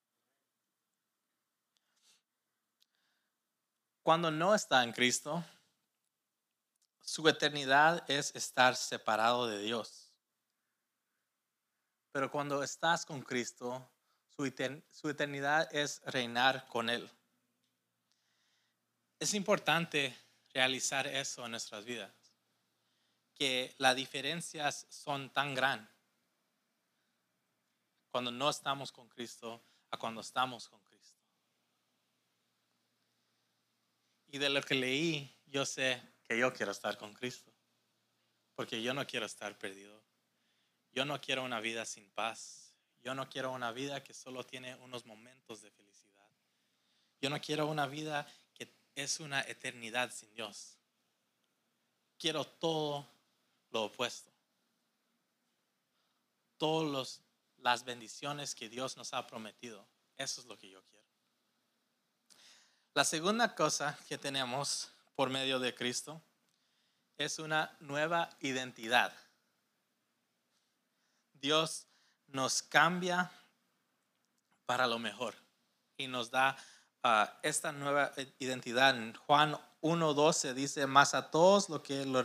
Cuando 4.03 4.31
no 4.31 4.55
está 4.55 4.85
en 4.85 4.93
Cristo, 4.93 5.45
su 7.01 7.29
eternidad 7.29 8.09
es 8.09 8.35
estar 8.35 8.77
separado 8.77 9.47
de 9.47 9.59
Dios. 9.59 10.13
Pero 12.13 12.31
cuando 12.31 12.63
estás 12.63 13.05
con 13.05 13.21
Cristo, 13.21 13.91
su, 14.29 15.09
eternidad 15.09 15.69
es 15.75 16.03
reinar 16.05 16.67
con 16.69 16.91
Él. 16.91 17.11
Es 19.19 19.35
importante 19.35 20.17
realizar 20.57 21.07
eso 21.07 21.45
en 21.45 21.51
nuestras 21.51 21.85
vidas, 21.85 22.15
que 23.35 23.75
las 23.77 23.95
diferencias 23.95 24.87
son 24.89 25.29
tan 25.31 25.55
grandes 25.55 25.95
cuando 28.11 28.31
no 28.31 28.49
estamos 28.49 28.91
con 28.91 29.07
Cristo 29.11 29.63
a 29.91 29.99
cuando 29.99 30.23
estamos 30.23 30.67
con 30.71 30.83
Cristo. 30.83 31.21
Y 34.29 34.39
de 34.39 34.49
lo 34.49 34.63
que 34.63 34.75
leí, 34.77 35.31
yo 35.45 35.67
sé 35.67 36.03
que 36.23 36.39
yo 36.39 36.51
quiero 36.55 36.73
estar 36.73 36.97
con 36.97 37.13
Cristo. 37.13 37.53
Porque 38.55 38.81
yo 38.81 38.95
no 38.95 39.07
quiero 39.07 39.27
estar 39.27 39.59
perdido. 39.59 40.03
Yo 40.91 41.05
no 41.05 41.21
quiero 41.21 41.45
una 41.45 41.61
vida 41.61 41.85
sin 41.85 42.11
paz. 42.13 42.73
Yo 43.03 43.15
no 43.15 43.29
quiero 43.29 43.53
una 43.53 43.73
vida 43.73 44.03
que 44.03 44.15
solo 44.15 44.47
tiene 44.47 44.75
unos 44.77 45.05
momentos 45.05 45.61
de 45.61 45.71
felicidad. 45.71 46.31
Yo 47.21 47.29
no 47.29 47.39
quiero 47.43 47.67
una 47.67 47.87
vida 47.87 48.27
es 48.97 49.21
una 49.21 49.43
eternidad 49.43 50.11
sin 50.11 50.35
Dios. 50.35 50.75
Quiero 52.19 52.45
todo 52.45 53.07
lo 53.71 53.85
opuesto. 53.85 54.33
Todas 56.57 57.21
las 57.59 57.85
bendiciones 57.85 58.55
que 58.55 58.71
Dios 58.71 58.97
nos 58.97 59.13
ha 59.13 59.27
prometido. 59.27 59.87
Eso 60.17 60.41
es 60.41 60.47
lo 60.47 60.59
que 60.59 60.71
yo 60.71 60.83
quiero. 60.85 61.05
La 62.95 63.05
segunda 63.05 63.55
cosa 63.55 63.99
que 64.09 64.17
tenemos 64.17 64.91
por 65.15 65.29
medio 65.29 65.59
de 65.59 65.75
Cristo 65.75 66.23
es 67.19 67.39
una 67.39 67.77
nueva 67.81 68.31
identidad. 68.41 69.13
Dios 71.35 71.87
nos 72.29 72.63
cambia 72.63 73.31
para 74.65 74.87
lo 74.87 74.99
mejor 74.99 75.35
y 75.99 76.07
nos 76.07 76.31
da 76.31 76.57
esta 77.43 77.73
nueva 77.73 78.13
identidad. 78.39 78.97
En 78.97 79.15
Juan 79.15 79.57
1.12 79.83 80.55
dice, 80.55 80.87
más 80.87 81.15
a 81.15 81.31
todos 81.31 81.69
los 81.69 81.83
que 81.83 82.05
lo 82.05 82.23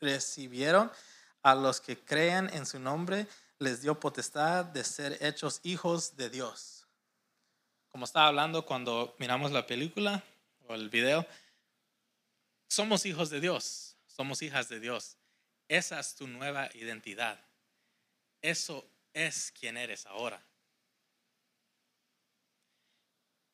recibieron, 0.00 0.90
a 1.42 1.54
los 1.54 1.80
que 1.80 1.98
creen 1.98 2.50
en 2.52 2.66
su 2.66 2.78
nombre, 2.78 3.26
les 3.58 3.82
dio 3.82 3.98
potestad 3.98 4.64
de 4.64 4.84
ser 4.84 5.18
hechos 5.20 5.60
hijos 5.62 6.16
de 6.16 6.30
Dios. 6.30 6.86
Como 7.90 8.04
estaba 8.04 8.28
hablando 8.28 8.64
cuando 8.66 9.14
miramos 9.18 9.52
la 9.52 9.66
película 9.66 10.22
o 10.66 10.74
el 10.74 10.88
video, 10.88 11.26
somos 12.68 13.06
hijos 13.06 13.30
de 13.30 13.40
Dios, 13.40 13.96
somos 14.06 14.42
hijas 14.42 14.68
de 14.68 14.80
Dios. 14.80 15.16
Esa 15.68 16.00
es 16.00 16.14
tu 16.14 16.26
nueva 16.26 16.68
identidad. 16.74 17.38
Eso 18.40 18.84
es 19.12 19.52
quien 19.52 19.76
eres 19.76 20.06
ahora. 20.06 20.42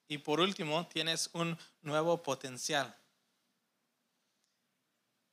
Y 0.09 0.19
por 0.19 0.41
último, 0.41 0.87
tienes 0.89 1.31
un 1.35 1.57
nuevo 1.83 2.23
potencial. 2.23 2.97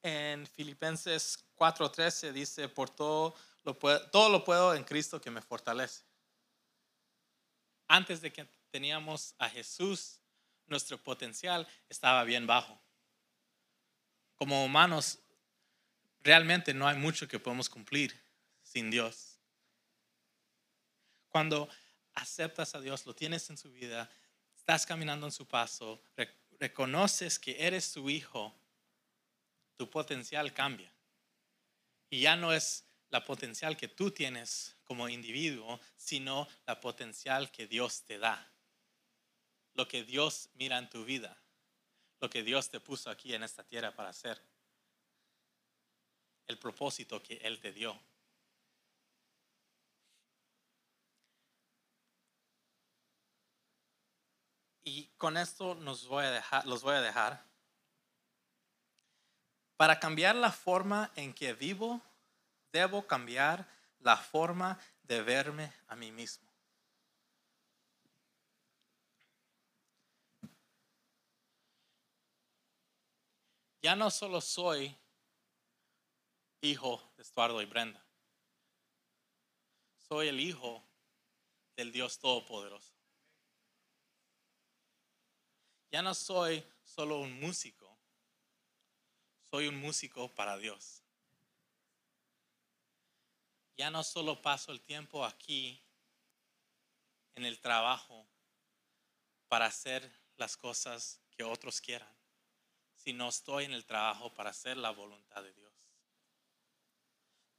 En 0.03 0.45
Filipenses 0.45 1.43
4:13 1.55 2.32
dice, 2.32 2.69
por 2.69 2.89
todo 2.89 3.34
lo, 3.63 3.80
puedo, 3.80 4.07
todo 4.11 4.30
lo 4.30 4.43
puedo 4.43 4.76
en 4.76 4.84
Cristo 4.84 5.19
que 5.19 5.32
me 5.32 5.41
fortalece. 5.41 6.03
Antes 7.88 8.21
de 8.21 8.32
que 8.32 8.45
teníamos 8.69 9.34
a 9.39 9.49
Jesús, 9.49 10.19
nuestro 10.67 11.01
potencial 11.01 11.67
estaba 11.89 12.23
bien 12.23 12.45
bajo 12.45 12.80
como 14.36 14.65
humanos, 14.65 15.19
realmente 16.21 16.73
no 16.73 16.88
hay 16.88 16.97
mucho 16.97 17.28
que 17.28 17.39
podemos 17.39 17.69
cumplir 17.69 18.13
sin 18.61 18.91
Dios. 18.91 19.39
Cuando 21.30 21.69
aceptas 22.13 22.76
a 22.76 22.82
Dios, 22.82 23.05
lo 23.05 23.15
tienes 23.15 23.49
en 23.49 23.57
su 23.57 23.71
vida, 23.71 24.09
estás 24.66 24.86
caminando 24.86 25.28
en 25.28 25.32
su 25.32 25.47
paso, 25.47 26.01
reconoces 26.59 27.38
que 27.38 27.55
eres 27.66 27.86
su 27.86 28.09
hijo, 28.09 28.53
tu 29.78 29.89
potencial 29.89 30.53
cambia. 30.53 30.91
Y 32.09 32.22
ya 32.22 32.36
no 32.36 32.51
es 32.51 32.84
la 33.09 33.24
potencial 33.24 33.78
que 33.78 33.88
tú 33.88 34.11
tienes 34.11 34.76
como 34.84 35.07
individuo, 35.07 35.80
sino 35.95 36.47
la 36.66 36.80
potencial 36.82 37.51
que 37.51 37.68
Dios 37.68 38.03
te 38.03 38.18
da. 38.18 38.51
Lo 39.74 39.88
que 39.88 40.03
Dios 40.03 40.49
mira 40.55 40.78
en 40.78 40.89
tu 40.89 41.05
vida 41.05 41.38
lo 42.26 42.30
que 42.30 42.43
Dios 42.43 42.70
te 42.70 42.80
puso 42.80 43.09
aquí 43.09 43.34
en 43.34 43.43
esta 43.43 43.63
tierra 43.63 43.93
para 43.93 44.09
hacer. 44.09 44.41
El 46.47 46.57
propósito 46.57 47.22
que 47.22 47.36
Él 47.36 47.59
te 47.59 47.72
dio. 47.72 47.99
Con 55.17 55.38
esto 55.38 55.75
nos 55.75 56.07
voy 56.07 56.25
a 56.25 56.31
dejar, 56.31 56.65
los 56.67 56.83
voy 56.83 56.95
a 56.95 57.01
dejar. 57.01 57.43
Para 59.77 59.99
cambiar 59.99 60.36
la 60.36 60.51
forma 60.51 61.11
en 61.15 61.33
que 61.33 61.53
vivo, 61.53 62.01
debo 62.71 63.05
cambiar 63.05 63.67
la 63.99 64.15
forma 64.15 64.79
de 65.03 65.21
verme 65.21 65.73
a 65.88 65.95
mí 65.95 66.11
mismo. 66.11 66.45
Ya 73.81 73.95
no 73.95 74.09
solo 74.09 74.41
soy 74.41 74.95
hijo 76.61 77.01
de 77.17 77.23
Estuardo 77.23 77.61
y 77.61 77.65
Brenda, 77.65 78.03
soy 80.07 80.27
el 80.27 80.39
hijo 80.39 80.83
del 81.75 81.91
Dios 81.91 82.17
Todopoderoso. 82.17 82.95
Ya 85.91 86.01
no 86.01 86.13
soy 86.13 86.65
solo 86.83 87.19
un 87.19 87.39
músico, 87.39 87.97
soy 89.49 89.67
un 89.67 89.77
músico 89.77 90.33
para 90.33 90.57
Dios. 90.57 91.03
Ya 93.77 93.89
no 93.89 94.03
solo 94.03 94.41
paso 94.41 94.71
el 94.71 94.81
tiempo 94.81 95.25
aquí 95.25 95.81
en 97.36 97.45
el 97.45 97.59
trabajo 97.59 98.25
para 99.47 99.65
hacer 99.65 100.09
las 100.38 100.57
cosas 100.57 101.21
que 101.31 101.43
otros 101.43 101.81
quieran, 101.81 102.13
sino 102.95 103.29
estoy 103.29 103.65
en 103.65 103.73
el 103.73 103.86
trabajo 103.86 104.33
para 104.33 104.49
hacer 104.49 104.77
la 104.77 104.91
voluntad 104.91 105.43
de 105.43 105.53
Dios. 105.53 105.73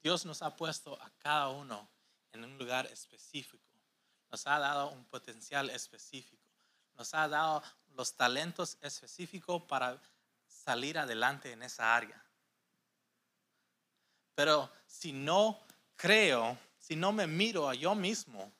Dios 0.02 0.24
nos 0.24 0.40
ha 0.42 0.54
puesto 0.56 1.00
a 1.02 1.10
cada 1.18 1.48
uno 1.48 1.90
en 2.32 2.44
un 2.44 2.56
lugar 2.58 2.86
específico. 2.86 3.64
Nos 4.30 4.46
ha 4.46 4.58
dado 4.58 4.90
un 4.90 5.04
potencial 5.06 5.68
específico. 5.70 6.45
Nos 6.97 7.12
ha 7.14 7.28
dado 7.28 7.62
los 7.94 8.14
talentos 8.14 8.78
específicos 8.80 9.62
para 9.62 10.01
salir 10.47 10.99
adelante 10.99 11.53
en 11.53 11.62
esa 11.62 11.94
área. 11.94 12.22
Pero 14.34 14.70
si 14.86 15.12
no 15.12 15.59
creo, 15.97 16.59
si 16.78 16.97
no 16.97 17.12
me 17.12 17.26
miro 17.26 17.68
a 17.68 17.74
yo 17.74 17.94
mismo 17.94 18.53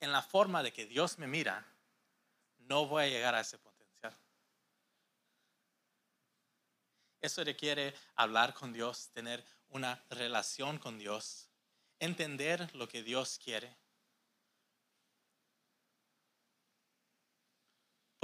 en 0.00 0.12
la 0.12 0.22
forma 0.22 0.62
de 0.62 0.72
que 0.72 0.86
Dios 0.86 1.18
me 1.18 1.26
mira, 1.26 1.66
no 2.58 2.86
voy 2.86 3.04
a 3.04 3.08
llegar 3.08 3.34
a 3.34 3.40
ese 3.40 3.58
potencial. 3.58 4.16
Eso 7.20 7.44
requiere 7.44 7.94
hablar 8.14 8.54
con 8.54 8.72
Dios, 8.72 9.10
tener 9.10 9.44
una 9.70 10.02
relación 10.10 10.78
con 10.78 10.98
Dios, 10.98 11.48
entender 11.98 12.74
lo 12.74 12.88
que 12.88 13.02
Dios 13.02 13.38
quiere. 13.42 13.76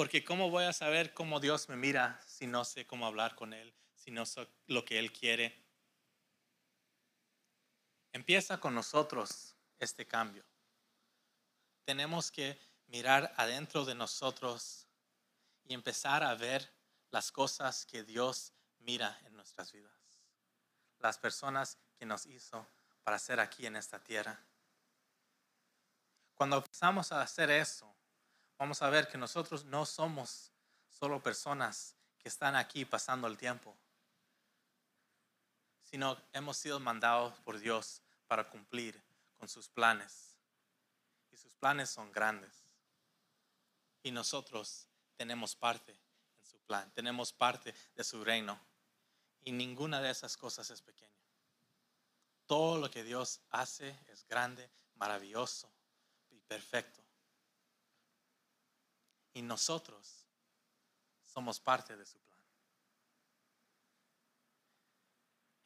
Porque 0.03 0.25
¿cómo 0.25 0.51
voy 0.51 0.65
a 0.65 0.73
saber 0.73 1.15
cómo 1.15 1.39
Dios 1.39 1.69
me 1.69 1.77
mira 1.77 2.21
si 2.27 2.49
no 2.49 2.65
sé 2.65 2.89
cómo 2.89 3.07
hablar 3.07 3.37
con 3.37 3.53
Él, 3.53 3.73
si 3.95 4.11
no 4.11 4.27
sé 4.27 4.49
lo 4.67 4.85
que 4.85 4.99
Él 4.99 5.13
quiere? 5.13 5.65
Empieza 8.13 8.59
con 8.59 8.75
nosotros 8.75 9.55
este 9.79 10.05
cambio. 10.09 10.45
Tenemos 11.85 12.33
que 12.33 12.59
mirar 12.89 13.33
adentro 13.37 13.85
de 13.85 13.95
nosotros 13.95 14.89
y 15.63 15.73
empezar 15.73 16.25
a 16.25 16.35
ver 16.35 16.75
las 17.13 17.31
cosas 17.31 17.87
que 17.87 18.03
Dios 18.03 18.53
mira 18.81 19.21
en 19.25 19.37
nuestras 19.37 19.71
vidas. 19.71 19.95
Las 20.99 21.17
personas 21.17 21.79
que 21.97 22.07
nos 22.07 22.27
hizo 22.27 22.67
para 23.05 23.21
ser 23.21 23.39
aquí 23.39 23.67
en 23.67 23.77
esta 23.77 24.03
tierra. 24.03 24.45
Cuando 26.35 26.57
empezamos 26.57 27.13
a 27.13 27.23
hacer 27.23 27.53
eso, 27.53 27.95
vamos 28.63 28.81
a 28.81 28.91
ver 28.91 29.09
que 29.09 29.19
nosotros 29.19 29.65
no 29.65 29.85
somos 29.85 30.53
solo 30.89 31.21
personas 31.21 31.97
que 32.21 32.29
están 32.29 32.55
aquí 32.55 32.85
pasando 32.85 33.27
el 33.27 33.37
tiempo, 33.37 33.77
sino 35.83 36.17
hemos 36.33 36.59
sido 36.59 36.79
mandados 36.79 37.37
por 37.41 37.59
Dios 37.59 38.03
para 38.29 38.49
cumplir 38.49 39.03
con 39.37 39.49
sus 39.49 39.69
planes. 39.69 40.39
Y 41.33 41.37
sus 41.39 41.57
planes 41.57 41.91
son 41.91 42.13
grandes. 42.13 42.53
Y 44.05 44.13
nosotros 44.13 44.87
tenemos 45.17 45.57
parte 45.57 45.99
en 46.39 46.47
su 46.47 46.61
plan, 46.61 46.89
tenemos 46.93 47.33
parte 47.33 47.75
de 47.97 48.05
su 48.05 48.23
reino. 48.23 48.61
Y 49.43 49.51
ninguna 49.51 50.01
de 50.01 50.11
esas 50.11 50.37
cosas 50.37 50.71
es 50.71 50.81
pequeña. 50.83 51.11
Todo 52.47 52.79
lo 52.79 52.89
que 52.93 53.03
Dios 53.03 53.41
hace 53.51 53.99
es 54.07 54.25
grande, 54.29 54.71
maravilloso 54.95 55.69
y 56.31 56.39
perfecto. 56.43 57.02
Y 59.33 59.43
nosotros 59.43 60.27
somos 61.25 61.61
parte 61.61 61.97
de 61.97 62.05
su 62.05 62.19
plan. 62.21 62.39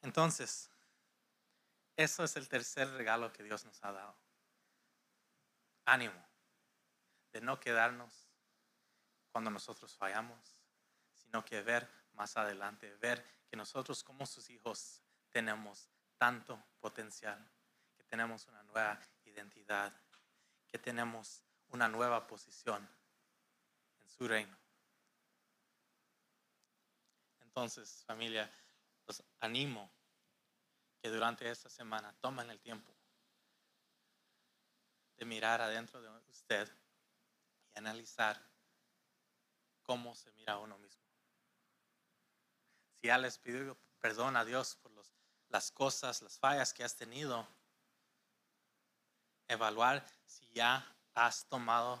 Entonces, 0.01 0.69
eso 1.97 2.23
es 2.23 2.35
el 2.37 2.47
tercer 2.47 2.89
regalo 2.91 3.33
que 3.33 3.43
Dios 3.43 3.65
nos 3.65 3.83
ha 3.83 3.91
dado. 3.91 4.17
Ánimo 5.85 6.25
de 7.31 7.41
no 7.41 7.59
quedarnos 7.59 8.27
cuando 9.31 9.51
nosotros 9.51 9.95
fallamos, 9.95 10.57
sino 11.13 11.43
que 11.43 11.61
ver 11.61 11.89
más 12.13 12.37
adelante, 12.37 12.95
ver 12.95 13.23
que 13.47 13.57
nosotros 13.57 14.03
como 14.03 14.25
sus 14.25 14.49
hijos 14.49 15.01
tenemos 15.29 15.89
tanto 16.17 16.63
potencial, 16.79 17.51
que 17.95 18.03
tenemos 18.03 18.47
una 18.47 18.63
nueva 18.63 18.99
identidad, 19.25 19.93
que 20.67 20.79
tenemos 20.79 21.43
una 21.69 21.87
nueva 21.87 22.27
posición 22.27 22.87
su 24.17 24.27
reino. 24.27 24.57
Entonces, 27.41 28.03
familia, 28.05 28.51
los 29.05 29.23
animo 29.39 29.91
que 31.01 31.09
durante 31.09 31.49
esta 31.49 31.69
semana 31.69 32.13
tomen 32.21 32.49
el 32.49 32.59
tiempo 32.59 32.93
de 35.17 35.25
mirar 35.25 35.61
adentro 35.61 36.01
de 36.01 36.09
usted 36.29 36.69
y 37.73 37.77
analizar 37.77 38.39
cómo 39.83 40.15
se 40.15 40.31
mira 40.31 40.57
uno 40.57 40.77
mismo. 40.77 41.03
Si 42.95 43.07
ya 43.07 43.17
les 43.17 43.37
pidió 43.37 43.77
perdón 43.99 44.35
a 44.35 44.45
Dios 44.45 44.75
por 44.75 44.91
los 44.91 45.17
las 45.49 45.71
cosas, 45.71 46.21
las 46.21 46.37
fallas 46.37 46.73
que 46.73 46.83
has 46.83 46.95
tenido. 46.95 47.47
Evaluar 49.47 50.05
si 50.25 50.47
ya 50.49 50.85
has 51.13 51.45
tomado 51.45 51.99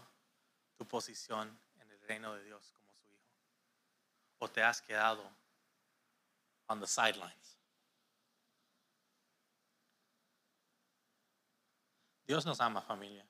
tu 0.77 0.85
posición 0.85 1.57
reino 2.07 2.33
de 2.35 2.43
Dios 2.43 2.71
como 2.73 2.93
su 2.93 3.13
hijo. 3.13 3.25
O 4.39 4.49
te 4.49 4.63
has 4.63 4.81
quedado 4.81 5.29
on 6.67 6.79
the 6.79 6.87
sidelines. 6.87 7.57
Dios 12.25 12.45
nos 12.45 12.59
ama 12.59 12.81
familia 12.81 13.25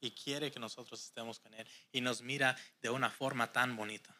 y 0.00 0.10
quiere 0.10 0.50
que 0.50 0.60
nosotros 0.60 1.02
estemos 1.02 1.38
con 1.38 1.54
Él 1.54 1.66
y 1.90 2.00
nos 2.00 2.20
mira 2.20 2.56
de 2.82 2.90
una 2.90 3.10
forma 3.10 3.50
tan 3.50 3.76
bonita. 3.76 4.14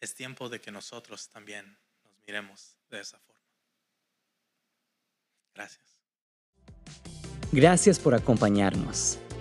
Es 0.00 0.14
tiempo 0.14 0.48
de 0.48 0.60
que 0.60 0.70
nosotros 0.70 1.28
también 1.28 1.78
nos 2.04 2.14
miremos 2.26 2.76
de 2.90 3.00
esa 3.00 3.18
forma. 3.18 3.42
Gracias. 5.54 5.98
Gracias 7.52 7.98
por 7.98 8.14
acompañarnos. 8.14 9.18